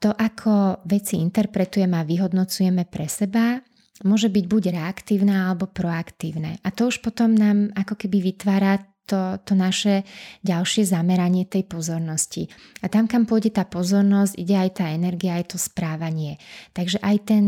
to, 0.00 0.10
ako 0.10 0.82
veci 0.88 1.20
interpretujeme 1.20 1.94
a 1.94 2.08
vyhodnocujeme 2.08 2.88
pre 2.88 3.06
seba, 3.06 3.60
môže 4.02 4.26
byť 4.26 4.44
buď 4.50 4.62
reaktívne 4.74 5.30
alebo 5.30 5.70
proaktívne. 5.70 6.58
A 6.66 6.74
to 6.74 6.90
už 6.90 7.04
potom 7.04 7.36
nám 7.36 7.70
ako 7.78 7.94
keby 7.94 8.34
vytvára 8.34 8.82
to, 9.04 9.38
to 9.44 9.52
naše 9.52 10.02
ďalšie 10.40 10.88
zameranie 10.88 11.44
tej 11.44 11.68
pozornosti. 11.68 12.48
A 12.80 12.88
tam, 12.88 13.04
kam 13.04 13.28
pôjde 13.28 13.52
tá 13.52 13.68
pozornosť, 13.68 14.40
ide 14.40 14.56
aj 14.56 14.70
tá 14.80 14.90
energia, 14.90 15.36
aj 15.36 15.54
to 15.54 15.58
správanie. 15.60 16.40
Takže 16.72 16.98
aj 17.04 17.16
ten 17.28 17.46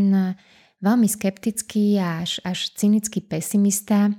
veľmi 0.87 1.11
skeptický 1.11 1.99
až, 1.99 2.39
až 2.47 2.71
cynický 2.79 3.19
pesimista 3.27 4.15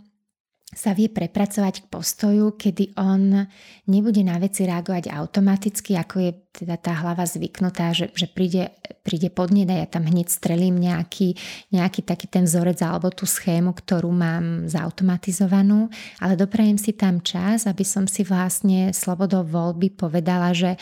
sa 0.68 0.92
vie 0.92 1.08
prepracovať 1.08 1.88
k 1.88 1.90
postoju, 1.90 2.60
kedy 2.60 3.00
on 3.00 3.48
nebude 3.88 4.20
na 4.20 4.36
veci 4.36 4.68
reagovať 4.68 5.08
automaticky, 5.16 5.96
ako 5.96 6.16
je 6.20 6.32
teda 6.52 6.76
tá 6.76 6.92
hlava 6.92 7.24
zvyknutá, 7.24 7.96
že, 7.96 8.12
že 8.12 8.28
príde, 8.28 8.76
príde 9.00 9.32
podnet 9.32 9.72
a 9.72 9.80
ja 9.80 9.88
tam 9.88 10.04
hneď 10.04 10.28
strelím 10.28 10.76
nejaký, 10.76 11.40
nejaký 11.72 12.04
taký 12.04 12.28
ten 12.28 12.44
vzorec 12.44 12.84
alebo 12.84 13.08
tú 13.16 13.24
schému, 13.24 13.72
ktorú 13.72 14.12
mám 14.12 14.68
zautomatizovanú, 14.68 15.88
ale 16.20 16.36
doprajem 16.36 16.76
si 16.76 16.92
tam 17.00 17.24
čas, 17.24 17.64
aby 17.64 17.88
som 17.88 18.04
si 18.04 18.28
vlastne 18.28 18.92
slobodou 18.92 19.48
voľby 19.48 19.96
povedala, 19.96 20.52
že, 20.52 20.76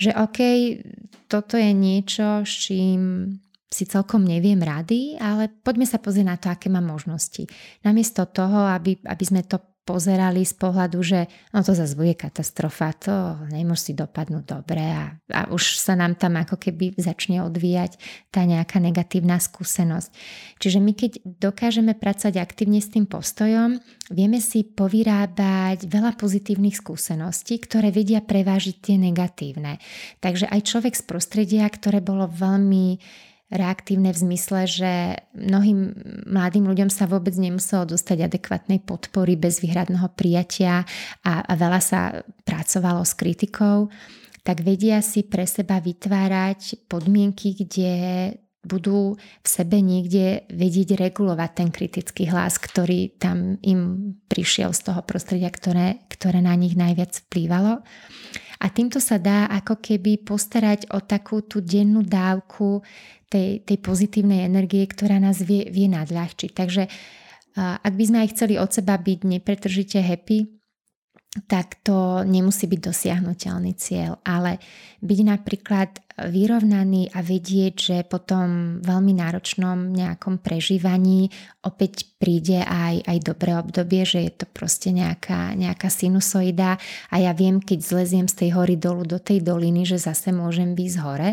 že 0.00 0.16
OK, 0.16 0.40
toto 1.28 1.60
je 1.60 1.70
niečo, 1.76 2.40
s 2.40 2.52
čím 2.66 3.36
si 3.70 3.86
celkom 3.86 4.26
neviem 4.26 4.58
rady, 4.58 5.14
ale 5.22 5.46
poďme 5.46 5.86
sa 5.86 6.02
pozrieť 6.02 6.26
na 6.26 6.36
to, 6.36 6.50
aké 6.50 6.66
mám 6.66 6.90
možnosti. 6.90 7.46
Namiesto 7.86 8.26
toho, 8.26 8.66
aby, 8.66 8.98
aby 9.06 9.24
sme 9.24 9.46
to 9.46 9.62
pozerali 9.90 10.46
z 10.46 10.54
pohľadu, 10.54 10.98
že 11.02 11.26
no 11.50 11.66
to 11.66 11.74
zase 11.74 11.98
bude 11.98 12.14
katastrofa, 12.14 12.94
to 12.94 13.14
nemusí 13.50 13.96
dopadnúť 13.96 14.44
dobre 14.46 14.86
a, 14.86 15.18
a 15.32 15.40
už 15.50 15.82
sa 15.82 15.98
nám 15.98 16.14
tam 16.14 16.38
ako 16.38 16.60
keby 16.62 16.94
začne 16.94 17.42
odvíjať 17.42 17.98
tá 18.30 18.46
nejaká 18.46 18.78
negatívna 18.78 19.42
skúsenosť. 19.42 20.10
Čiže 20.62 20.78
my 20.78 20.92
keď 20.94 21.12
dokážeme 21.24 21.98
pracovať 21.98 22.38
aktívne 22.38 22.78
s 22.78 22.92
tým 22.92 23.10
postojom, 23.10 23.82
vieme 24.14 24.38
si 24.38 24.62
povyrábať 24.62 25.90
veľa 25.90 26.14
pozitívnych 26.14 26.78
skúseností, 26.78 27.58
ktoré 27.58 27.90
vedia 27.90 28.22
prevážiť 28.22 28.76
tie 28.78 28.96
negatívne. 29.00 29.82
Takže 30.22 30.46
aj 30.46 30.60
človek 30.70 30.94
z 30.94 31.02
prostredia, 31.02 31.66
ktoré 31.66 31.98
bolo 31.98 32.30
veľmi 32.30 33.00
reaktívne 33.50 34.14
v 34.14 34.22
zmysle, 34.22 34.60
že 34.70 34.92
mnohým 35.34 35.94
mladým 36.30 36.70
ľuďom 36.70 36.90
sa 36.90 37.10
vôbec 37.10 37.34
nemuselo 37.34 37.84
dostať 37.84 38.30
adekvátnej 38.30 38.80
podpory 38.82 39.34
bez 39.34 39.58
výhradného 39.58 40.06
prijatia 40.14 40.86
a, 41.26 41.32
a 41.42 41.52
veľa 41.58 41.80
sa 41.82 42.00
pracovalo 42.46 43.02
s 43.02 43.18
kritikou, 43.18 43.90
tak 44.46 44.62
vedia 44.64 45.02
si 45.04 45.26
pre 45.26 45.44
seba 45.44 45.82
vytvárať 45.82 46.86
podmienky, 46.88 47.58
kde 47.58 47.92
budú 48.60 49.16
v 49.16 49.48
sebe 49.48 49.80
niekde 49.80 50.44
vedieť 50.52 51.00
regulovať 51.00 51.50
ten 51.56 51.68
kritický 51.72 52.28
hlas, 52.28 52.60
ktorý 52.60 53.16
tam 53.16 53.56
im 53.64 54.14
prišiel 54.28 54.76
z 54.76 54.92
toho 54.92 55.00
prostredia, 55.00 55.48
ktoré, 55.48 56.04
ktoré 56.12 56.44
na 56.44 56.52
nich 56.60 56.76
najviac 56.76 57.24
vplývalo. 57.28 57.80
A 58.60 58.68
týmto 58.68 59.00
sa 59.00 59.16
dá 59.16 59.48
ako 59.48 59.80
keby 59.80 60.20
postarať 60.20 60.92
o 60.92 61.00
takú 61.00 61.40
tú 61.40 61.64
dennú 61.64 62.04
dávku 62.04 62.84
tej, 63.32 63.64
tej 63.64 63.78
pozitívnej 63.80 64.44
energie, 64.44 64.84
ktorá 64.84 65.16
nás 65.16 65.40
vie, 65.40 65.64
vie 65.72 65.88
nadľahčiť. 65.88 66.50
Takže 66.52 66.82
ak 67.56 67.92
by 67.96 68.04
sme 68.04 68.18
aj 68.20 68.28
chceli 68.36 68.60
od 68.60 68.68
seba 68.68 69.00
byť 69.00 69.20
nepretržite 69.24 69.98
happy, 70.04 70.59
tak 71.30 71.78
to 71.86 72.26
nemusí 72.26 72.66
byť 72.66 72.80
dosiahnutelný 72.90 73.78
cieľ, 73.78 74.18
ale 74.26 74.58
byť 74.98 75.20
napríklad 75.22 75.90
vyrovnaný 76.26 77.14
a 77.14 77.22
vedieť, 77.22 77.74
že 77.78 77.96
po 78.02 78.18
tom 78.18 78.82
veľmi 78.82 79.14
náročnom 79.14 79.94
nejakom 79.94 80.42
prežívaní 80.42 81.30
opäť 81.62 82.10
príde 82.18 82.66
aj, 82.66 83.06
aj 83.06 83.18
dobré 83.22 83.54
obdobie, 83.54 84.02
že 84.02 84.26
je 84.26 84.32
to 84.42 84.46
proste 84.50 84.90
nejaká, 84.90 85.54
nejaká 85.54 85.86
sinusoida 85.86 86.82
a 87.14 87.16
ja 87.22 87.30
viem, 87.30 87.62
keď 87.62 87.78
zleziem 87.78 88.26
z 88.26 88.34
tej 88.34 88.50
hory 88.58 88.74
dolu 88.74 89.06
do 89.06 89.22
tej 89.22 89.38
doliny, 89.40 89.86
že 89.86 90.02
zase 90.02 90.34
môžem 90.34 90.74
byť 90.74 90.88
z 90.90 90.98
hore. 90.98 91.30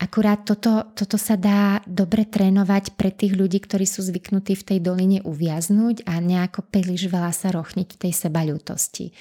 Akurát 0.00 0.48
toto, 0.48 0.96
toto 0.96 1.20
sa 1.20 1.36
dá 1.36 1.84
dobre 1.84 2.24
trénovať 2.24 2.96
pre 2.96 3.12
tých 3.12 3.36
ľudí, 3.36 3.60
ktorí 3.60 3.84
sú 3.84 4.00
zvyknutí 4.00 4.56
v 4.56 4.66
tej 4.66 4.78
doline 4.80 5.20
uviaznúť 5.20 6.08
a 6.08 6.16
nejako 6.24 6.64
príliš 6.64 7.12
veľa 7.12 7.36
sa 7.36 7.52
rochniť 7.52 7.88
v 7.92 8.00
tej 8.08 8.12
sebaľútosti. 8.16 9.12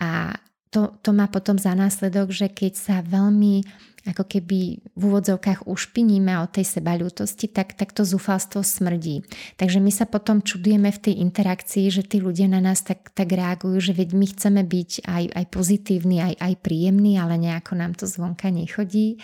A 0.00 0.32
to, 0.72 0.96
to 1.04 1.12
má 1.12 1.28
potom 1.28 1.60
za 1.60 1.76
následok, 1.76 2.32
že 2.32 2.48
keď 2.48 2.72
sa 2.72 2.96
veľmi 3.04 3.62
ako 4.04 4.24
keby 4.28 4.84
v 4.84 5.00
úvodzovkách 5.00 5.64
ušpiníme 5.64 6.36
o 6.44 6.48
tej 6.48 6.76
sebaľútosti, 6.76 7.48
tak, 7.48 7.72
tak 7.72 7.96
to 7.96 8.04
zúfalstvo 8.04 8.60
smrdí. 8.60 9.24
Takže 9.56 9.80
my 9.80 9.88
sa 9.88 10.04
potom 10.04 10.44
čudujeme 10.44 10.92
v 10.92 11.02
tej 11.08 11.14
interakcii, 11.24 11.88
že 11.88 12.04
tí 12.04 12.20
ľudia 12.20 12.44
na 12.44 12.60
nás 12.60 12.84
tak, 12.84 13.16
tak 13.16 13.32
reagujú, 13.32 13.80
že 13.80 13.96
veď 13.96 14.08
my 14.12 14.26
chceme 14.28 14.60
byť 14.60 14.90
aj, 15.08 15.24
aj 15.40 15.44
pozitívni, 15.48 16.20
aj, 16.20 16.34
aj 16.36 16.54
príjemní, 16.60 17.16
ale 17.16 17.40
nejako 17.40 17.72
nám 17.80 17.96
to 17.96 18.04
zvonka 18.04 18.52
nechodí 18.52 19.16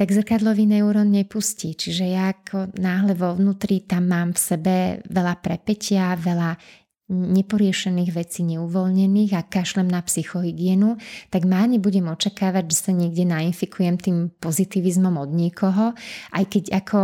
tak 0.00 0.16
zrkadlový 0.16 0.64
neurón 0.64 1.12
nepustí. 1.12 1.76
Čiže 1.76 2.04
ja 2.08 2.32
ako 2.32 2.72
náhle 2.80 3.12
vo 3.12 3.36
vnútri 3.36 3.84
tam 3.84 4.08
mám 4.08 4.32
v 4.32 4.40
sebe 4.40 4.74
veľa 5.04 5.44
prepetia, 5.44 6.16
veľa 6.16 6.56
neporiešených 7.10 8.10
vecí 8.14 8.46
neuvoľnených 8.46 9.34
a 9.34 9.42
kašlem 9.42 9.90
na 9.90 9.98
psychohygienu, 10.00 10.94
tak 11.28 11.42
má 11.42 11.66
nebudem 11.66 12.06
očakávať, 12.06 12.64
že 12.70 12.76
sa 12.78 12.92
niekde 12.94 13.26
nainfikujem 13.26 13.98
tým 13.98 14.16
pozitivizmom 14.38 15.18
od 15.18 15.30
niekoho, 15.34 15.92
aj 16.32 16.44
keď 16.46 16.64
ako 16.80 17.00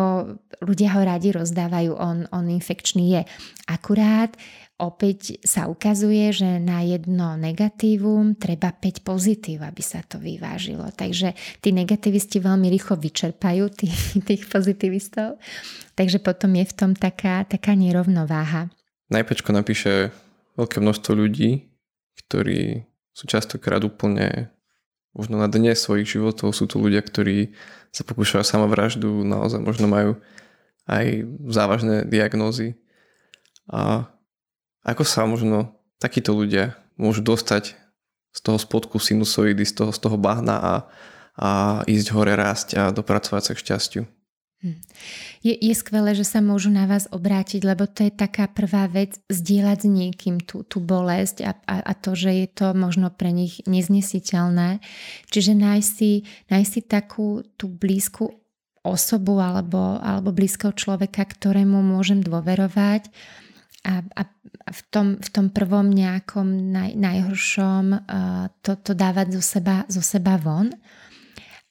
ľudia 0.63 0.95
ho 0.95 1.03
radi 1.03 1.35
rozdávajú, 1.35 1.93
on, 1.99 2.31
on 2.31 2.47
infekčný 2.49 3.19
je. 3.19 3.23
Akurát 3.67 4.31
opäť 4.77 5.41
sa 5.45 5.67
ukazuje, 5.67 6.33
že 6.33 6.61
na 6.61 6.85
jedno 6.85 7.37
negatívum 7.41 8.37
treba 8.37 8.73
5 8.73 9.03
pozitív, 9.03 9.65
aby 9.65 9.83
sa 9.83 10.05
to 10.05 10.21
vyvážilo. 10.21 10.89
Takže 10.93 11.33
tí 11.65 11.73
negativisti 11.73 12.41
veľmi 12.41 12.69
rýchlo 12.69 13.01
vyčerpajú 13.01 13.65
tých, 13.73 13.97
tých 14.29 14.43
pozitivistov. 14.49 15.41
Takže 15.97 16.21
potom 16.21 16.53
je 16.57 16.65
v 16.69 16.75
tom 16.77 16.93
taká, 16.93 17.45
taká 17.49 17.73
nerovnováha 17.73 18.69
najprečko 19.11 19.51
napíše 19.55 20.11
veľké 20.59 20.83
množstvo 20.83 21.13
ľudí, 21.15 21.71
ktorí 22.27 22.87
sú 23.15 23.25
častokrát 23.31 23.81
úplne 23.85 24.51
možno 25.17 25.41
na 25.41 25.49
dne 25.49 25.73
svojich 25.73 26.19
životov. 26.19 26.53
Sú 26.53 26.69
to 26.69 26.77
ľudia, 26.77 27.01
ktorí 27.01 27.57
sa 27.95 28.05
pokúšajú 28.05 28.45
samovraždu, 28.45 29.25
naozaj 29.25 29.63
možno 29.63 29.89
majú 29.89 30.21
aj 30.85 31.25
závažné 31.49 32.05
diagnózy. 32.05 32.77
A 33.67 34.11
ako 34.87 35.03
sa 35.03 35.27
možno 35.27 35.75
takíto 35.99 36.31
ľudia 36.31 36.79
môžu 36.95 37.27
dostať 37.27 37.75
z 38.31 38.41
toho 38.41 38.59
spodku 38.61 39.03
sinusoidy, 39.03 39.67
z 39.67 39.75
toho, 39.83 39.91
z 39.91 39.99
toho 39.99 40.15
bahna 40.15 40.57
a, 40.57 40.75
a 41.35 41.49
ísť 41.91 42.09
hore 42.15 42.39
rásť 42.39 42.69
a 42.79 42.83
dopracovať 42.95 43.43
sa 43.43 43.53
k 43.57 43.63
šťastiu? 43.67 44.03
Hm. 44.65 44.81
Je, 45.45 45.53
je 45.53 45.75
skvelé, 45.77 46.17
že 46.17 46.25
sa 46.25 46.41
môžu 46.41 46.73
na 46.73 46.89
vás 46.89 47.05
obrátiť, 47.13 47.61
lebo 47.61 47.85
to 47.85 48.09
je 48.09 48.13
taká 48.13 48.49
prvá 48.49 48.89
vec, 48.89 49.21
zdieľať 49.29 49.79
s 49.85 49.89
niekým 49.89 50.41
tú, 50.41 50.65
tú 50.65 50.81
bolesť 50.81 51.45
a, 51.45 51.53
a, 51.69 51.77
a 51.85 51.93
to, 51.93 52.17
že 52.17 52.33
je 52.33 52.49
to 52.49 52.67
možno 52.73 53.13
pre 53.13 53.37
nich 53.37 53.61
neznesiteľné. 53.69 54.81
Čiže 55.29 55.53
nájsť 55.53 55.89
si, 55.89 56.25
nájsť 56.49 56.71
si 56.73 56.81
takú 56.89 57.45
tú 57.61 57.69
blízku 57.69 58.33
osobu 58.81 59.43
alebo, 59.43 59.99
alebo 59.99 60.33
blízkeho 60.33 60.73
človeka, 60.73 61.27
ktorému 61.27 61.83
môžem 61.83 62.23
dôverovať 62.23 63.11
a, 63.87 64.03
a 64.03 64.23
v, 64.67 64.81
tom, 64.91 65.07
v 65.23 65.29
tom 65.31 65.55
prvom 65.55 65.87
nejakom 65.87 66.75
naj, 66.75 66.99
najhoršom 66.99 67.85
uh, 67.95 68.51
to, 68.59 68.75
to 68.83 68.99
dávať 68.99 69.39
zo 69.39 69.43
seba, 69.43 69.87
zo 69.87 70.03
seba 70.03 70.35
von. 70.43 70.75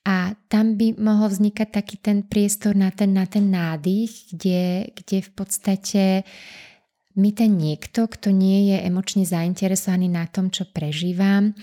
A 0.06 0.38
tam 0.48 0.78
by 0.78 0.96
mohol 1.02 1.34
vznikať 1.34 1.68
taký 1.82 1.98
ten 1.98 2.24
priestor 2.24 2.78
na 2.78 2.94
ten, 2.94 3.12
na 3.12 3.26
ten 3.26 3.50
nádych, 3.50 4.32
kde, 4.32 4.94
kde 4.94 5.18
v 5.26 5.32
podstate 5.34 6.04
mi 7.18 7.34
ten 7.34 7.58
niekto, 7.58 8.06
kto 8.06 8.30
nie 8.30 8.70
je 8.72 8.78
emočne 8.86 9.26
zainteresovaný 9.26 10.08
na 10.08 10.30
tom, 10.30 10.54
čo 10.54 10.70
prežívam, 10.70 11.58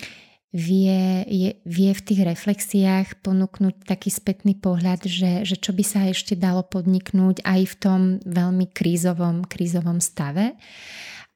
vie, 0.52 1.25
je, 1.26 1.50
vie 1.64 1.90
v 1.97 2.04
tých 2.04 2.21
reflexiách 2.28 3.25
ponúknuť 3.25 3.88
taký 3.88 4.12
spätný 4.12 4.52
pohľad, 4.52 5.09
že, 5.09 5.49
že 5.49 5.56
čo 5.56 5.73
by 5.73 5.85
sa 5.85 6.00
ešte 6.12 6.37
dalo 6.37 6.61
podniknúť 6.61 7.40
aj 7.40 7.61
v 7.73 7.75
tom 7.80 8.00
veľmi 8.21 8.68
krízovom, 8.68 9.49
krízovom 9.49 10.04
stave. 10.04 10.52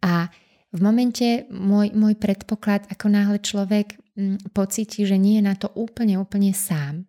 A 0.05 0.29
v 0.69 0.81
momente 0.85 1.49
môj, 1.49 1.97
môj 1.97 2.21
predpoklad, 2.21 2.85
ako 2.93 3.07
náhle 3.09 3.41
človek 3.41 3.97
pocíti, 4.53 5.09
že 5.09 5.17
nie 5.17 5.41
je 5.41 5.49
na 5.49 5.57
to 5.57 5.73
úplne, 5.73 6.21
úplne 6.21 6.53
sám, 6.53 7.09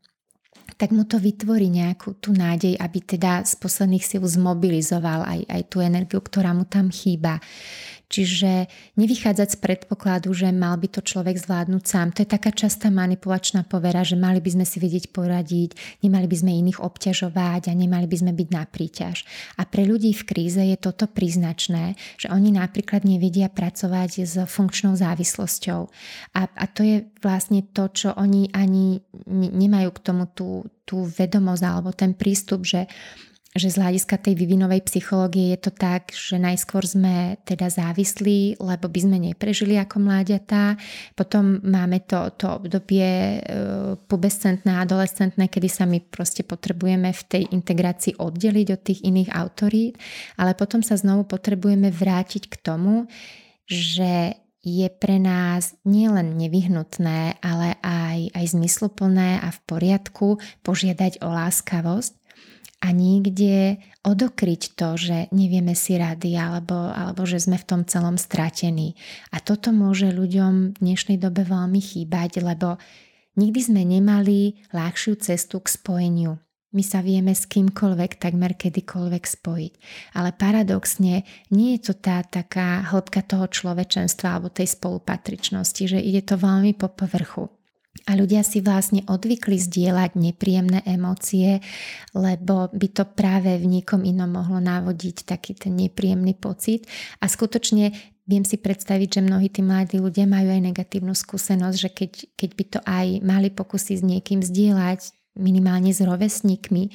tak 0.76 0.91
mu 0.91 1.08
to 1.08 1.17
vytvorí 1.17 1.72
nejakú 1.72 2.20
tú 2.20 2.36
nádej, 2.36 2.76
aby 2.76 3.00
teda 3.02 3.48
z 3.48 3.56
posledných 3.56 4.04
síl 4.04 4.24
zmobilizoval 4.24 5.24
aj, 5.24 5.41
aj 5.48 5.62
tú 5.72 5.80
energiu, 5.80 6.20
ktorá 6.20 6.52
mu 6.52 6.67
tam 6.67 6.91
chýba. 6.91 7.39
Čiže 8.08 8.72
nevychádzať 8.96 9.48
z 9.52 9.58
predpokladu, 9.60 10.32
že 10.32 10.48
mal 10.56 10.80
by 10.80 10.88
to 10.88 11.04
človek 11.04 11.36
zvládnuť 11.36 11.84
sám. 11.84 12.15
To 12.15 12.24
je 12.24 12.30
taká 12.32 12.56
častá 12.56 12.88
manipulačná 12.88 13.67
povera, 13.67 14.00
že 14.08 14.15
mali 14.15 14.39
by 14.39 14.56
sme 14.56 14.65
si 14.65 14.80
vedieť 14.80 15.12
poradiť, 15.12 16.00
nemali 16.08 16.24
by 16.24 16.36
sme 16.39 16.56
iných 16.56 16.80
obťažovať 16.80 17.67
a 17.67 17.74
nemali 17.76 18.08
by 18.08 18.15
sme 18.15 18.32
byť 18.32 18.50
na 18.56 18.63
príťaž. 18.63 19.28
A 19.60 19.67
pre 19.67 19.84
ľudí 19.84 20.15
v 20.15 20.24
kríze 20.24 20.63
je 20.63 20.80
toto 20.80 21.04
príznačné, 21.12 22.00
že 22.15 22.32
oni 22.32 22.56
napríklad 22.56 23.04
nevedia 23.04 23.52
pracovať 23.52 24.24
s 24.24 24.39
funkčnou 24.48 24.96
závislosťou. 24.96 25.82
A, 26.32 26.41
a 26.48 26.65
to 26.72 26.88
je 26.88 27.04
vlastne 27.20 27.60
to, 27.76 27.91
čo 27.91 28.15
oni 28.15 28.48
ani 28.56 29.04
nemajú 29.36 29.91
k 29.91 30.00
tomu 30.00 30.32
tú, 30.32 30.63
tú 30.88 31.04
vedomosť 31.04 31.63
alebo 31.67 31.91
ten 31.91 32.15
prístup, 32.15 32.63
že 32.63 32.88
že 33.58 33.74
z 33.74 33.82
hľadiska 33.82 34.22
tej 34.22 34.38
vyvinovej 34.38 34.86
psychológie 34.86 35.52
je 35.58 35.60
to 35.60 35.72
tak, 35.74 36.13
že 36.13 36.38
najskôr 36.38 36.86
sme 36.86 37.41
teda 37.43 37.67
závislí, 37.67 38.62
lebo 38.62 38.86
by 38.88 39.00
sme 39.02 39.17
neprežili 39.17 39.76
ako 39.82 39.98
mláďatá. 40.00 40.78
Potom 41.17 41.60
máme 41.65 42.06
to, 42.06 42.30
to 42.38 42.48
obdobie 42.48 43.10
e, 43.10 43.39
pubescentné, 43.98 44.78
adolescentné, 44.78 45.50
kedy 45.50 45.67
sa 45.67 45.89
my 45.89 45.98
proste 46.06 46.46
potrebujeme 46.46 47.10
v 47.10 47.24
tej 47.26 47.43
integrácii 47.52 48.22
oddeliť 48.22 48.67
od 48.72 48.82
tých 48.82 49.00
iných 49.02 49.34
autorít, 49.34 49.98
ale 50.38 50.54
potom 50.54 50.86
sa 50.86 50.93
znovu 50.93 51.26
potrebujeme 51.26 51.89
vrátiť 51.89 52.48
k 52.48 52.56
tomu, 52.62 53.10
že 53.65 54.38
je 54.67 54.88
pre 54.91 55.15
nás 55.15 55.80
nielen 55.88 56.36
nevyhnutné, 56.36 57.39
ale 57.39 57.80
aj, 57.80 58.36
aj 58.36 58.46
zmysluplné 58.52 59.39
a 59.39 59.48
v 59.48 59.60
poriadku 59.63 60.43
požiadať 60.67 61.24
o 61.24 61.32
láskavosť, 61.32 62.27
a 62.78 62.94
nikde 62.94 63.82
odokryť 64.06 64.78
to, 64.78 64.90
že 64.98 65.18
nevieme 65.34 65.74
si 65.74 65.98
rady 65.98 66.38
alebo, 66.38 66.94
alebo 66.94 67.26
že 67.26 67.42
sme 67.42 67.58
v 67.58 67.66
tom 67.66 67.82
celom 67.90 68.22
stratení. 68.22 68.94
A 69.34 69.42
toto 69.42 69.74
môže 69.74 70.13
ľuďom 70.13 70.78
v 70.78 70.82
dnešnej 70.82 71.18
dobe 71.18 71.42
veľmi 71.42 71.82
chýbať, 71.82 72.46
lebo 72.46 72.78
nikdy 73.34 73.60
sme 73.66 73.82
nemali 73.82 74.62
ľahšiu 74.70 75.18
cestu 75.18 75.58
k 75.58 75.74
spojeniu. 75.74 76.38
My 76.76 76.84
sa 76.86 77.02
vieme 77.02 77.34
s 77.34 77.50
kýmkoľvek, 77.50 78.22
takmer 78.22 78.54
kedykoľvek 78.54 79.24
spojiť. 79.26 79.74
Ale 80.13 80.36
paradoxne 80.36 81.26
nie 81.50 81.70
je 81.80 81.90
to 81.90 81.94
tá 81.98 82.22
taká 82.22 82.86
hĺbka 82.94 83.26
toho 83.26 83.50
človečenstva 83.50 84.38
alebo 84.38 84.54
tej 84.54 84.78
spolupatričnosti, 84.78 85.84
že 85.88 85.98
ide 85.98 86.22
to 86.22 86.38
veľmi 86.38 86.78
po 86.78 86.92
povrchu. 86.94 87.50
A 88.08 88.15
ľudia 88.15 88.39
si 88.41 88.63
vlastne 88.63 89.04
odvykli 89.04 89.60
zdieľať 89.60 90.15
nepríjemné 90.15 90.80
emócie, 90.88 91.60
lebo 92.15 92.72
by 92.72 92.88
to 92.96 93.04
práve 93.04 93.60
v 93.60 93.65
niekom 93.67 94.08
inom 94.08 94.32
mohlo 94.32 94.63
navodiť 94.63 95.28
taký 95.28 95.60
ten 95.60 95.76
nepríjemný 95.76 96.39
pocit. 96.39 96.88
A 97.20 97.28
skutočne 97.28 97.91
viem 98.24 98.48
si 98.48 98.56
predstaviť, 98.56 99.20
že 99.20 99.26
mnohí 99.28 99.52
tí 99.52 99.60
mladí 99.60 100.00
ľudia 100.00 100.24
majú 100.24 100.52
aj 100.52 100.62
negatívnu 100.72 101.12
skúsenosť, 101.12 101.78
že 101.80 101.89
keď, 101.91 102.12
keď 102.39 102.50
by 102.56 102.63
to 102.67 102.80
aj 102.84 103.08
mali 103.24 103.50
pokusy 103.52 104.00
s 104.00 104.04
niekým 104.04 104.39
zdieľať, 104.39 105.12
minimálne 105.38 105.93
s 105.93 106.02
rovesníkmi, 106.02 106.91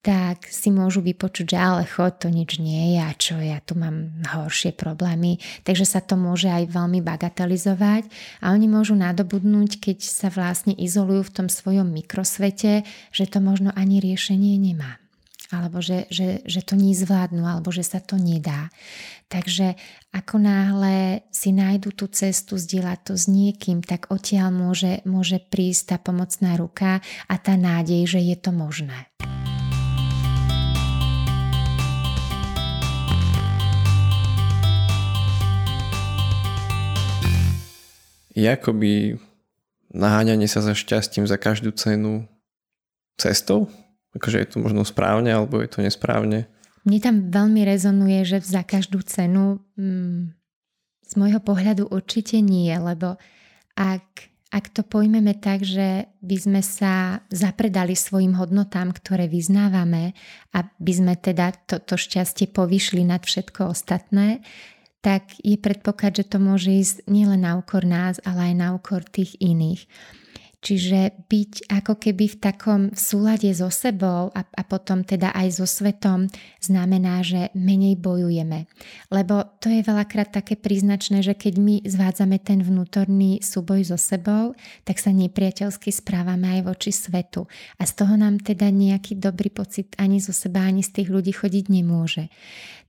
tak 0.00 0.48
si 0.48 0.72
môžu 0.72 1.04
vypočuť, 1.04 1.52
že 1.52 1.58
ale 1.60 1.84
chod, 1.84 2.24
to 2.24 2.32
nič 2.32 2.56
nie 2.56 2.96
je 2.96 3.00
a 3.04 3.12
čo, 3.12 3.36
ja 3.36 3.60
tu 3.60 3.76
mám 3.76 4.24
horšie 4.32 4.72
problémy. 4.72 5.36
Takže 5.60 5.84
sa 5.84 6.00
to 6.00 6.16
môže 6.16 6.48
aj 6.48 6.72
veľmi 6.72 7.04
bagatelizovať 7.04 8.08
a 8.40 8.56
oni 8.56 8.64
môžu 8.64 8.96
nadobudnúť, 8.96 9.76
keď 9.76 9.98
sa 10.00 10.32
vlastne 10.32 10.72
izolujú 10.72 11.28
v 11.28 11.34
tom 11.44 11.48
svojom 11.52 11.92
mikrosvete, 11.92 12.88
že 13.12 13.24
to 13.28 13.44
možno 13.44 13.76
ani 13.76 14.00
riešenie 14.00 14.56
nemá 14.56 14.96
alebo 15.50 15.82
že, 15.82 16.06
že, 16.14 16.46
že 16.46 16.62
to 16.62 16.78
nezvládnu, 16.78 17.42
alebo 17.42 17.74
že 17.74 17.82
sa 17.82 17.98
to 17.98 18.14
nedá. 18.14 18.70
Takže 19.26 19.74
ako 20.14 20.38
náhle 20.38 21.26
si 21.34 21.50
nájdu 21.50 21.90
tú 21.90 22.06
cestu 22.06 22.54
zdieľať 22.54 22.98
to 23.02 23.14
s 23.18 23.26
niekým, 23.26 23.82
tak 23.82 24.14
odtiaľ 24.14 24.54
môže, 24.54 25.02
môže 25.02 25.42
prísť 25.42 25.94
tá 25.94 25.96
pomocná 25.98 26.54
ruka 26.54 27.02
a 27.26 27.34
tá 27.34 27.58
nádej, 27.58 28.06
že 28.06 28.20
je 28.22 28.36
to 28.38 28.54
možné. 28.54 29.10
Je 38.34 38.46
akoby 38.46 39.18
naháňanie 39.90 40.46
sa 40.46 40.62
za 40.62 40.74
šťastím 40.74 41.26
za 41.26 41.36
každú 41.36 41.74
cenu 41.74 42.26
cestou? 43.18 43.66
Akože 44.14 44.42
je 44.42 44.48
to 44.50 44.58
možno 44.58 44.82
správne, 44.82 45.30
alebo 45.30 45.62
je 45.62 45.70
to 45.70 45.82
nesprávne? 45.82 46.50
Mne 46.82 46.98
tam 46.98 47.16
veľmi 47.28 47.62
rezonuje, 47.62 48.24
že 48.24 48.42
za 48.42 48.64
každú 48.64 49.04
cenu 49.04 49.60
mm, 49.76 50.34
z 51.06 51.12
môjho 51.18 51.42
pohľadu 51.42 51.90
určite 51.90 52.40
nie, 52.40 52.72
lebo 52.72 53.20
ak, 53.76 54.30
ak 54.50 54.64
to 54.72 54.82
pojmeme 54.82 55.36
tak, 55.36 55.62
že 55.62 56.10
by 56.24 56.36
sme 56.38 56.60
sa 56.64 57.22
zapredali 57.28 57.92
svojim 57.94 58.34
hodnotám, 58.34 58.96
ktoré 58.96 59.28
vyznávame, 59.28 60.16
aby 60.56 60.92
sme 60.94 61.14
teda 61.20 61.52
toto 61.68 61.94
to 61.94 62.00
šťastie 62.00 62.48
povyšli 62.50 63.04
nad 63.04 63.22
všetko 63.22 63.70
ostatné, 63.70 64.40
tak 65.00 65.36
je 65.40 65.56
predpoklad, 65.56 66.20
že 66.20 66.28
to 66.28 66.36
môže 66.36 66.68
ísť 66.68 66.96
nielen 67.08 67.44
na 67.44 67.56
úkor 67.56 67.88
nás, 67.88 68.20
ale 68.24 68.52
aj 68.52 68.54
na 68.56 68.68
úkor 68.76 69.00
tých 69.04 69.36
iných. 69.40 69.88
Čiže 70.60 71.24
byť 71.24 71.72
ako 71.72 71.96
keby 71.96 72.36
v 72.36 72.40
takom 72.40 72.82
súlade 72.92 73.48
so 73.56 73.72
sebou 73.72 74.28
a, 74.36 74.44
a 74.44 74.62
potom 74.68 75.00
teda 75.00 75.32
aj 75.32 75.56
so 75.56 75.64
svetom 75.64 76.28
znamená, 76.60 77.24
že 77.24 77.48
menej 77.56 77.96
bojujeme. 77.96 78.68
Lebo 79.08 79.56
to 79.56 79.72
je 79.72 79.80
veľakrát 79.80 80.36
také 80.36 80.60
príznačné, 80.60 81.24
že 81.24 81.32
keď 81.32 81.54
my 81.56 81.76
zvádzame 81.88 82.36
ten 82.44 82.60
vnútorný 82.60 83.40
súboj 83.40 83.88
so 83.88 83.96
sebou, 83.96 84.52
tak 84.84 85.00
sa 85.00 85.16
nepriateľsky 85.16 85.88
správame 85.88 86.60
aj 86.60 86.68
voči 86.68 86.92
svetu. 86.92 87.48
A 87.80 87.88
z 87.88 87.96
toho 87.96 88.20
nám 88.20 88.44
teda 88.44 88.68
nejaký 88.68 89.16
dobrý 89.16 89.48
pocit 89.48 89.96
ani 89.96 90.20
zo 90.20 90.36
seba, 90.36 90.60
ani 90.60 90.84
z 90.84 90.92
tých 90.92 91.08
ľudí 91.08 91.32
chodiť 91.32 91.72
nemôže. 91.72 92.28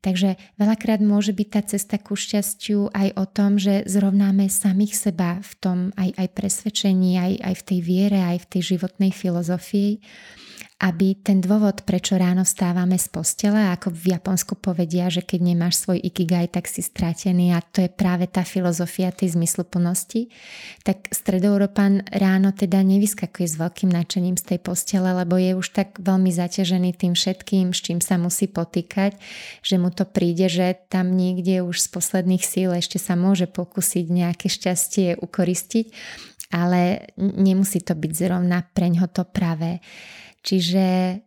Takže 0.02 0.34
veľakrát 0.58 0.98
môže 0.98 1.30
byť 1.30 1.48
tá 1.54 1.62
cesta 1.62 2.02
ku 2.02 2.18
šťastiu 2.18 2.90
aj 2.90 3.14
o 3.22 3.26
tom, 3.30 3.62
že 3.62 3.86
zrovnáme 3.86 4.50
samých 4.50 4.98
seba 4.98 5.38
v 5.46 5.52
tom 5.62 5.78
aj, 5.94 6.18
aj 6.18 6.28
presvedčení, 6.34 7.22
aj, 7.22 7.34
aj 7.38 7.54
v 7.62 7.64
tej 7.70 7.80
viere, 7.86 8.20
aj 8.26 8.38
v 8.42 8.50
tej 8.50 8.62
životnej 8.76 9.14
filozofii 9.14 10.02
aby 10.82 11.14
ten 11.14 11.46
dôvod, 11.46 11.86
prečo 11.86 12.18
ráno 12.18 12.42
vstávame 12.42 12.98
z 12.98 13.06
postele, 13.14 13.70
ako 13.70 13.94
v 13.94 14.18
Japonsku 14.18 14.58
povedia, 14.58 15.14
že 15.14 15.22
keď 15.22 15.54
nemáš 15.54 15.78
svoj 15.78 16.02
ikigai, 16.02 16.50
tak 16.50 16.66
si 16.66 16.82
stratený 16.82 17.54
a 17.54 17.62
to 17.62 17.86
je 17.86 17.90
práve 17.94 18.26
tá 18.26 18.42
filozofia 18.42 19.14
tej 19.14 19.38
zmysluplnosti, 19.38 20.34
tak 20.82 21.06
stredoeurópan 21.14 22.02
ráno 22.10 22.50
teda 22.50 22.82
nevyskakuje 22.82 23.46
s 23.46 23.62
veľkým 23.62 23.94
nadšením 23.94 24.42
z 24.42 24.58
tej 24.58 24.60
postele, 24.66 25.14
lebo 25.14 25.38
je 25.38 25.54
už 25.54 25.70
tak 25.70 26.02
veľmi 26.02 26.34
zaťažený 26.34 26.98
tým 26.98 27.14
všetkým, 27.14 27.78
s 27.78 27.80
čím 27.86 28.02
sa 28.02 28.18
musí 28.18 28.50
potýkať, 28.50 29.22
že 29.62 29.78
mu 29.78 29.94
to 29.94 30.10
príde, 30.10 30.50
že 30.50 30.82
tam 30.90 31.14
niekde 31.14 31.62
už 31.62 31.78
z 31.78 31.88
posledných 31.94 32.42
síl 32.42 32.74
ešte 32.74 32.98
sa 32.98 33.14
môže 33.14 33.46
pokúsiť 33.46 34.10
nejaké 34.10 34.50
šťastie 34.50 35.22
ukoristiť, 35.22 35.94
ale 36.50 37.14
nemusí 37.22 37.86
to 37.86 37.94
byť 37.94 38.12
zrovna 38.18 38.66
preňho 38.74 39.06
to 39.14 39.30
pravé. 39.30 39.78
Čiže 40.42 41.20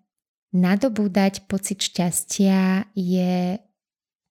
nadobúdať 0.55 1.47
pocit 1.51 1.83
šťastia 1.83 2.91
je 2.95 3.59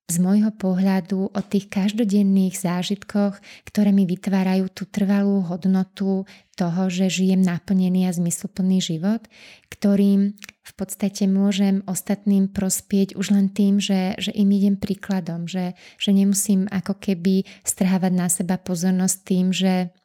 z 0.03 0.15
môjho 0.19 0.51
pohľadu 0.51 1.31
o 1.31 1.41
tých 1.47 1.71
každodenných 1.71 2.59
zážitkoch, 2.59 3.39
ktoré 3.63 3.95
mi 3.95 4.03
vytvárajú 4.03 4.67
tú 4.69 4.83
trvalú 4.83 5.41
hodnotu 5.47 6.27
toho, 6.59 6.83
že 6.91 7.07
žijem 7.07 7.39
naplnený 7.39 8.11
a 8.11 8.15
zmysluplný 8.15 8.83
život, 8.83 9.23
ktorým 9.71 10.35
v 10.37 10.73
podstate 10.75 11.25
môžem 11.25 11.81
ostatným 11.87 12.51
prospieť 12.51 13.15
už 13.15 13.31
len 13.31 13.47
tým, 13.55 13.79
že, 13.79 14.19
že 14.19 14.35
im 14.35 14.51
idem 14.51 14.75
príkladom, 14.75 15.47
že, 15.47 15.73
že 15.95 16.11
nemusím 16.11 16.67
ako 16.67 16.99
keby 16.99 17.47
strhávať 17.63 18.11
na 18.11 18.27
seba 18.27 18.59
pozornosť 18.59 19.17
tým, 19.23 19.55
že 19.55 19.95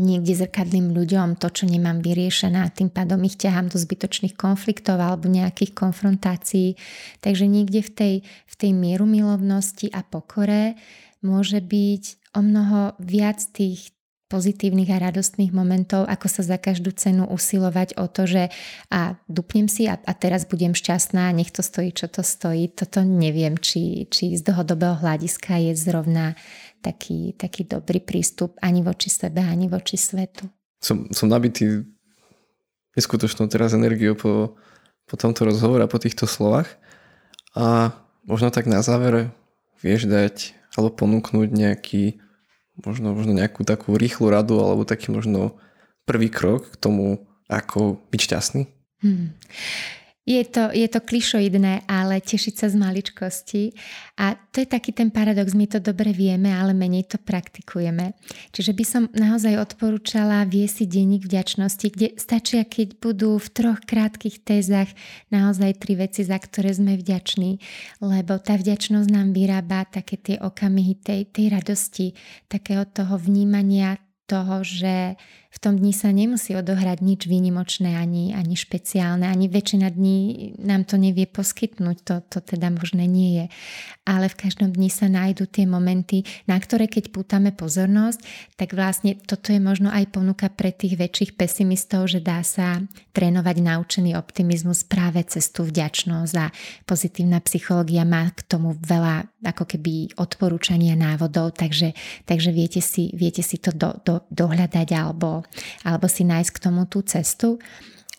niekde 0.00 0.32
zrkadlým 0.32 0.96
ľuďom 0.96 1.36
to, 1.36 1.52
čo 1.52 1.68
nemám 1.68 2.00
vyriešené 2.00 2.64
a 2.64 2.72
tým 2.72 2.88
pádom 2.88 3.20
ich 3.28 3.36
ťahám 3.36 3.68
do 3.68 3.76
zbytočných 3.76 4.32
konfliktov 4.32 4.96
alebo 4.96 5.28
nejakých 5.28 5.76
konfrontácií. 5.76 6.80
Takže 7.20 7.44
niekde 7.44 7.84
v 7.84 7.90
tej, 7.92 8.14
v 8.24 8.54
tej 8.56 8.72
mieru 8.72 9.04
milovnosti 9.04 9.92
a 9.92 10.00
pokore 10.00 10.80
môže 11.20 11.60
byť 11.60 12.32
o 12.32 12.40
mnoho 12.40 12.96
viac 13.02 13.44
tých 13.52 13.92
pozitívnych 14.28 14.92
a 14.92 15.08
radostných 15.08 15.56
momentov, 15.56 16.04
ako 16.04 16.28
sa 16.28 16.44
za 16.44 16.60
každú 16.60 16.92
cenu 16.92 17.24
usilovať 17.24 17.96
o 17.96 18.04
to, 18.12 18.28
že 18.28 18.52
a 18.92 19.16
dupnem 19.24 19.72
si 19.72 19.88
a, 19.88 19.96
a 19.96 20.12
teraz 20.12 20.44
budem 20.44 20.76
šťastná 20.76 21.32
a 21.32 21.36
nech 21.36 21.48
to 21.48 21.64
stojí, 21.64 21.96
čo 21.96 22.12
to 22.12 22.20
stojí. 22.20 22.68
Toto 22.68 23.00
neviem, 23.00 23.56
či, 23.56 24.04
či 24.12 24.36
z 24.36 24.44
dlhodobého 24.44 25.00
hľadiska 25.00 25.56
je 25.64 25.72
zrovna 25.72 26.36
taký, 26.80 27.34
taký 27.34 27.66
dobrý 27.66 28.00
prístup 28.02 28.54
ani 28.62 28.80
voči 28.80 29.10
sebe, 29.10 29.42
ani 29.42 29.66
voči 29.66 29.98
svetu. 29.98 30.48
Som, 30.78 31.10
som 31.10 31.26
nabitý 31.26 31.84
neskutočnou 32.94 33.50
teraz 33.50 33.74
energiou 33.74 34.14
po, 34.14 34.58
po 35.06 35.14
tomto 35.14 35.46
rozhovore 35.46 35.82
a 35.82 35.90
po 35.90 35.98
týchto 35.98 36.26
slovách 36.26 36.70
a 37.54 37.90
možno 38.26 38.50
tak 38.50 38.66
na 38.66 38.82
záver 38.82 39.30
vieš 39.82 40.10
dať 40.10 40.54
alebo 40.74 40.94
ponúknuť 40.94 41.48
nejaký 41.50 42.22
možno, 42.84 43.14
možno 43.14 43.32
nejakú 43.34 43.66
takú 43.66 43.98
rýchlu 43.98 44.30
radu 44.30 44.58
alebo 44.62 44.86
taký 44.86 45.10
možno 45.10 45.58
prvý 46.06 46.30
krok 46.30 46.70
k 46.72 46.76
tomu, 46.78 47.26
ako 47.50 47.98
byť 48.12 48.20
šťastný? 48.20 48.62
Hmm. 49.02 49.34
Je 50.28 50.44
to, 50.44 50.68
je 50.76 50.84
to 50.92 51.00
klišoidné, 51.00 51.88
ale 51.88 52.20
tešiť 52.20 52.54
sa 52.60 52.68
z 52.68 52.76
maličkosti. 52.76 53.72
A 54.20 54.36
to 54.36 54.60
je 54.60 54.68
taký 54.68 54.92
ten 54.92 55.08
paradox, 55.08 55.56
my 55.56 55.64
to 55.64 55.80
dobre 55.80 56.12
vieme, 56.12 56.52
ale 56.52 56.76
menej 56.76 57.08
to 57.08 57.16
praktikujeme. 57.16 58.12
Čiže 58.52 58.76
by 58.76 58.84
som 58.84 59.02
naozaj 59.16 59.56
odporúčala 59.56 60.44
viesť 60.44 60.84
si 60.84 60.84
denník 60.84 61.24
vďačnosti, 61.24 61.86
kde 61.88 62.08
stačia, 62.20 62.68
keď 62.68 63.00
budú 63.00 63.40
v 63.40 63.48
troch 63.48 63.80
krátkých 63.88 64.44
tézach 64.44 64.92
naozaj 65.32 65.80
tri 65.80 65.96
veci, 65.96 66.28
za 66.28 66.36
ktoré 66.36 66.76
sme 66.76 67.00
vďační. 67.00 67.56
Lebo 68.04 68.36
tá 68.36 68.60
vďačnosť 68.60 69.08
nám 69.08 69.32
vyrába 69.32 69.88
také 69.88 70.20
tie 70.20 70.36
okamihy 70.36 71.00
tej, 71.00 71.24
tej 71.32 71.56
radosti, 71.56 72.12
takého 72.52 72.84
toho 72.84 73.16
vnímania 73.16 73.96
toho, 74.28 74.60
že 74.60 75.16
v 75.48 75.58
tom 75.64 75.80
dni 75.80 75.96
sa 75.96 76.12
nemusí 76.12 76.52
odohrať 76.52 77.00
nič 77.00 77.24
výnimočné 77.24 77.96
ani, 77.96 78.36
ani 78.36 78.52
špeciálne, 78.52 79.24
ani 79.24 79.48
väčšina 79.48 79.88
dní 79.88 80.16
nám 80.60 80.84
to 80.84 81.00
nevie 81.00 81.24
poskytnúť, 81.24 81.96
to, 82.04 82.14
to 82.28 82.38
teda 82.44 82.68
možné 82.68 83.08
nie 83.08 83.40
je. 83.40 83.44
Ale 84.04 84.28
v 84.28 84.38
každom 84.44 84.76
dni 84.76 84.92
sa 84.92 85.08
nájdú 85.08 85.48
tie 85.48 85.64
momenty, 85.64 86.28
na 86.44 86.60
ktoré 86.60 86.84
keď 86.84 87.08
pútame 87.08 87.48
pozornosť, 87.56 88.20
tak 88.60 88.76
vlastne 88.76 89.16
toto 89.16 89.48
je 89.48 89.56
možno 89.56 89.88
aj 89.88 90.12
ponuka 90.12 90.52
pre 90.52 90.68
tých 90.68 91.00
väčších 91.00 91.40
pesimistov, 91.40 92.12
že 92.12 92.20
dá 92.20 92.44
sa 92.44 92.84
trénovať 93.16 93.56
naučený 93.64 94.20
optimizmus 94.20 94.84
práve 94.84 95.24
cez 95.24 95.48
tú 95.48 95.64
vďačnosť 95.64 96.34
a 96.36 96.52
pozitívna 96.84 97.40
psychológia 97.40 98.04
má 98.04 98.28
k 98.36 98.44
tomu 98.44 98.76
veľa 98.76 99.24
ako 99.44 99.64
keby 99.70 100.18
odporúčania 100.18 100.98
návodov, 100.98 101.54
takže, 101.54 101.94
takže 102.26 102.50
viete, 102.50 102.82
si, 102.82 103.14
viete 103.14 103.46
si 103.46 103.62
to 103.62 103.70
do, 103.70 103.94
do, 104.02 104.26
dohľadať 104.34 104.88
alebo 104.98 105.28
alebo, 105.84 106.06
si 106.08 106.26
nájsť 106.26 106.50
k 106.50 106.62
tomu 106.62 106.86
tú 106.88 107.04
cestu. 107.04 107.58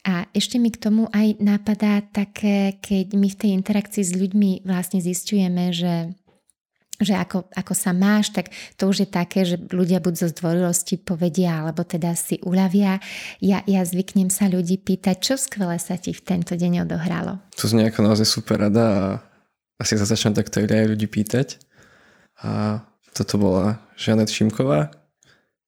A 0.07 0.25
ešte 0.31 0.55
mi 0.55 0.71
k 0.71 0.79
tomu 0.79 1.11
aj 1.11 1.43
napadá 1.43 1.99
také, 1.99 2.79
keď 2.79 3.19
my 3.19 3.27
v 3.27 3.39
tej 3.39 3.51
interakcii 3.51 4.03
s 4.03 4.15
ľuďmi 4.15 4.63
vlastne 4.63 5.03
zistujeme, 5.03 5.75
že 5.75 6.15
že 6.99 7.15
ako, 7.15 7.47
ako 7.55 7.73
sa 7.79 7.95
máš, 7.95 8.35
tak 8.35 8.51
to 8.75 8.91
už 8.91 9.07
je 9.07 9.09
také, 9.09 9.47
že 9.47 9.55
ľudia 9.71 10.03
buď 10.03 10.13
zo 10.19 10.27
zdvorilosti 10.35 10.99
povedia, 10.99 11.63
alebo 11.63 11.87
teda 11.87 12.11
si 12.11 12.43
uľavia. 12.43 12.99
Ja, 13.39 13.63
ja 13.63 13.87
zvyknem 13.87 14.27
sa 14.27 14.51
ľudí 14.51 14.75
pýtať, 14.75 15.15
čo 15.23 15.39
skvelé 15.39 15.79
sa 15.79 15.95
ti 15.95 16.11
v 16.11 16.19
tento 16.19 16.59
deň 16.59 16.83
odohralo. 16.83 17.39
To 17.55 17.71
znie 17.71 17.87
ako 17.87 18.03
naozaj 18.03 18.27
super 18.27 18.59
rada 18.67 18.83
a 18.83 19.03
asi 19.79 19.95
sa 19.95 20.05
začnem 20.05 20.35
takto 20.35 20.59
aj 20.59 20.91
ľudí 20.91 21.07
pýtať. 21.07 21.57
A 22.43 22.83
toto 23.15 23.39
bola 23.39 23.79
Žanet 23.95 24.29
Šimková, 24.29 24.91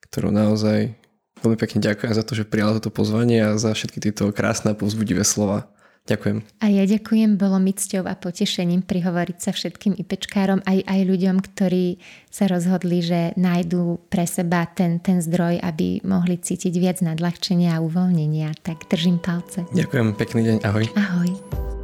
ktorú 0.07 0.29
naozaj 0.29 1.01
Veľmi 1.41 1.57
pekne 1.57 1.81
ďakujem 1.81 2.13
za 2.13 2.21
to, 2.21 2.37
že 2.37 2.45
prijala 2.45 2.77
toto 2.77 2.93
pozvanie 2.93 3.41
a 3.41 3.57
za 3.57 3.73
všetky 3.73 3.97
tieto 3.97 4.29
krásne 4.29 4.73
a 4.73 4.77
povzbudivé 4.77 5.25
slova. 5.25 5.65
Ďakujem. 6.01 6.41
A 6.57 6.65
ja 6.65 6.81
ďakujem, 6.89 7.37
bolo 7.37 7.61
mi 7.61 7.77
cťou 7.77 8.09
a 8.09 8.17
potešením 8.17 8.81
prihovoriť 8.81 9.37
sa 9.37 9.53
všetkým 9.53 9.93
IPčkárom, 10.01 10.65
aj, 10.65 10.81
aj 10.81 10.99
ľuďom, 11.05 11.37
ktorí 11.45 12.01
sa 12.33 12.49
rozhodli, 12.49 13.05
že 13.05 13.37
nájdú 13.37 14.01
pre 14.09 14.25
seba 14.25 14.65
ten, 14.65 14.97
ten 14.97 15.21
zdroj, 15.21 15.61
aby 15.61 16.01
mohli 16.01 16.41
cítiť 16.41 16.73
viac 16.81 16.97
nadľahčenia 17.05 17.77
a 17.77 17.83
uvoľnenia. 17.85 18.49
Tak 18.65 18.89
držím 18.89 19.21
palce. 19.21 19.69
Ďakujem, 19.77 20.17
pekný 20.17 20.41
deň, 20.41 20.57
ahoj. 20.65 20.89
Ahoj. 20.97 21.80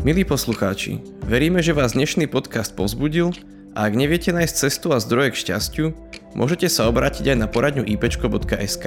Milí 0.00 0.24
poslucháči, 0.24 0.96
veríme, 1.28 1.60
že 1.60 1.76
vás 1.76 1.92
dnešný 1.92 2.24
podcast 2.24 2.72
povzbudil 2.72 3.36
a 3.76 3.84
ak 3.84 3.92
neviete 3.92 4.32
nájsť 4.32 4.54
cestu 4.56 4.96
a 4.96 4.98
zdroje 4.98 5.36
k 5.36 5.40
šťastiu, 5.44 5.86
môžete 6.32 6.72
sa 6.72 6.88
obrátiť 6.88 7.36
aj 7.36 7.36
na 7.36 7.44
poradňu 7.44 7.84
ipečko.sk. 7.84 8.86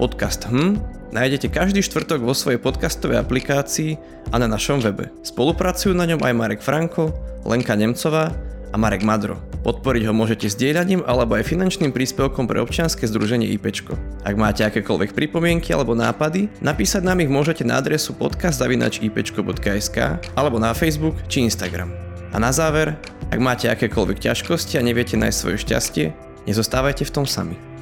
Podcast 0.00 0.48
HM 0.48 0.80
nájdete 1.12 1.52
každý 1.52 1.84
štvrtok 1.84 2.24
vo 2.24 2.32
svojej 2.32 2.56
podcastovej 2.56 3.20
aplikácii 3.20 4.00
a 4.32 4.40
na 4.40 4.48
našom 4.48 4.80
webe. 4.80 5.12
Spolupracujú 5.20 5.92
na 5.92 6.08
ňom 6.08 6.24
aj 6.24 6.32
Marek 6.32 6.64
Franko, 6.64 7.12
Lenka 7.44 7.76
Nemcová 7.76 8.32
a 8.72 8.76
Marek 8.80 9.04
Madro. 9.04 9.36
Podporiť 9.64 10.04
ho 10.04 10.12
môžete 10.12 10.52
zdieľaním 10.52 11.00
alebo 11.08 11.40
aj 11.40 11.48
finančným 11.48 11.88
príspevkom 11.88 12.44
pre 12.44 12.60
občianske 12.60 13.08
združenie 13.08 13.48
IPčko. 13.56 13.96
Ak 14.20 14.36
máte 14.36 14.60
akékoľvek 14.60 15.16
pripomienky 15.16 15.72
alebo 15.72 15.96
nápady, 15.96 16.52
napísať 16.60 17.00
nám 17.00 17.24
ich 17.24 17.32
môžete 17.32 17.64
na 17.64 17.80
adresu 17.80 18.12
podcast.ipčko.sk 18.12 19.98
alebo 20.36 20.60
na 20.60 20.76
Facebook 20.76 21.16
či 21.32 21.48
Instagram. 21.48 21.88
A 22.30 22.36
na 22.36 22.52
záver, 22.52 22.92
ak 23.32 23.40
máte 23.40 23.72
akékoľvek 23.72 24.20
ťažkosti 24.20 24.76
a 24.76 24.84
neviete 24.84 25.16
nájsť 25.16 25.38
svoje 25.40 25.56
šťastie, 25.64 26.12
nezostávajte 26.44 27.08
v 27.08 27.14
tom 27.16 27.24
sami. 27.24 27.73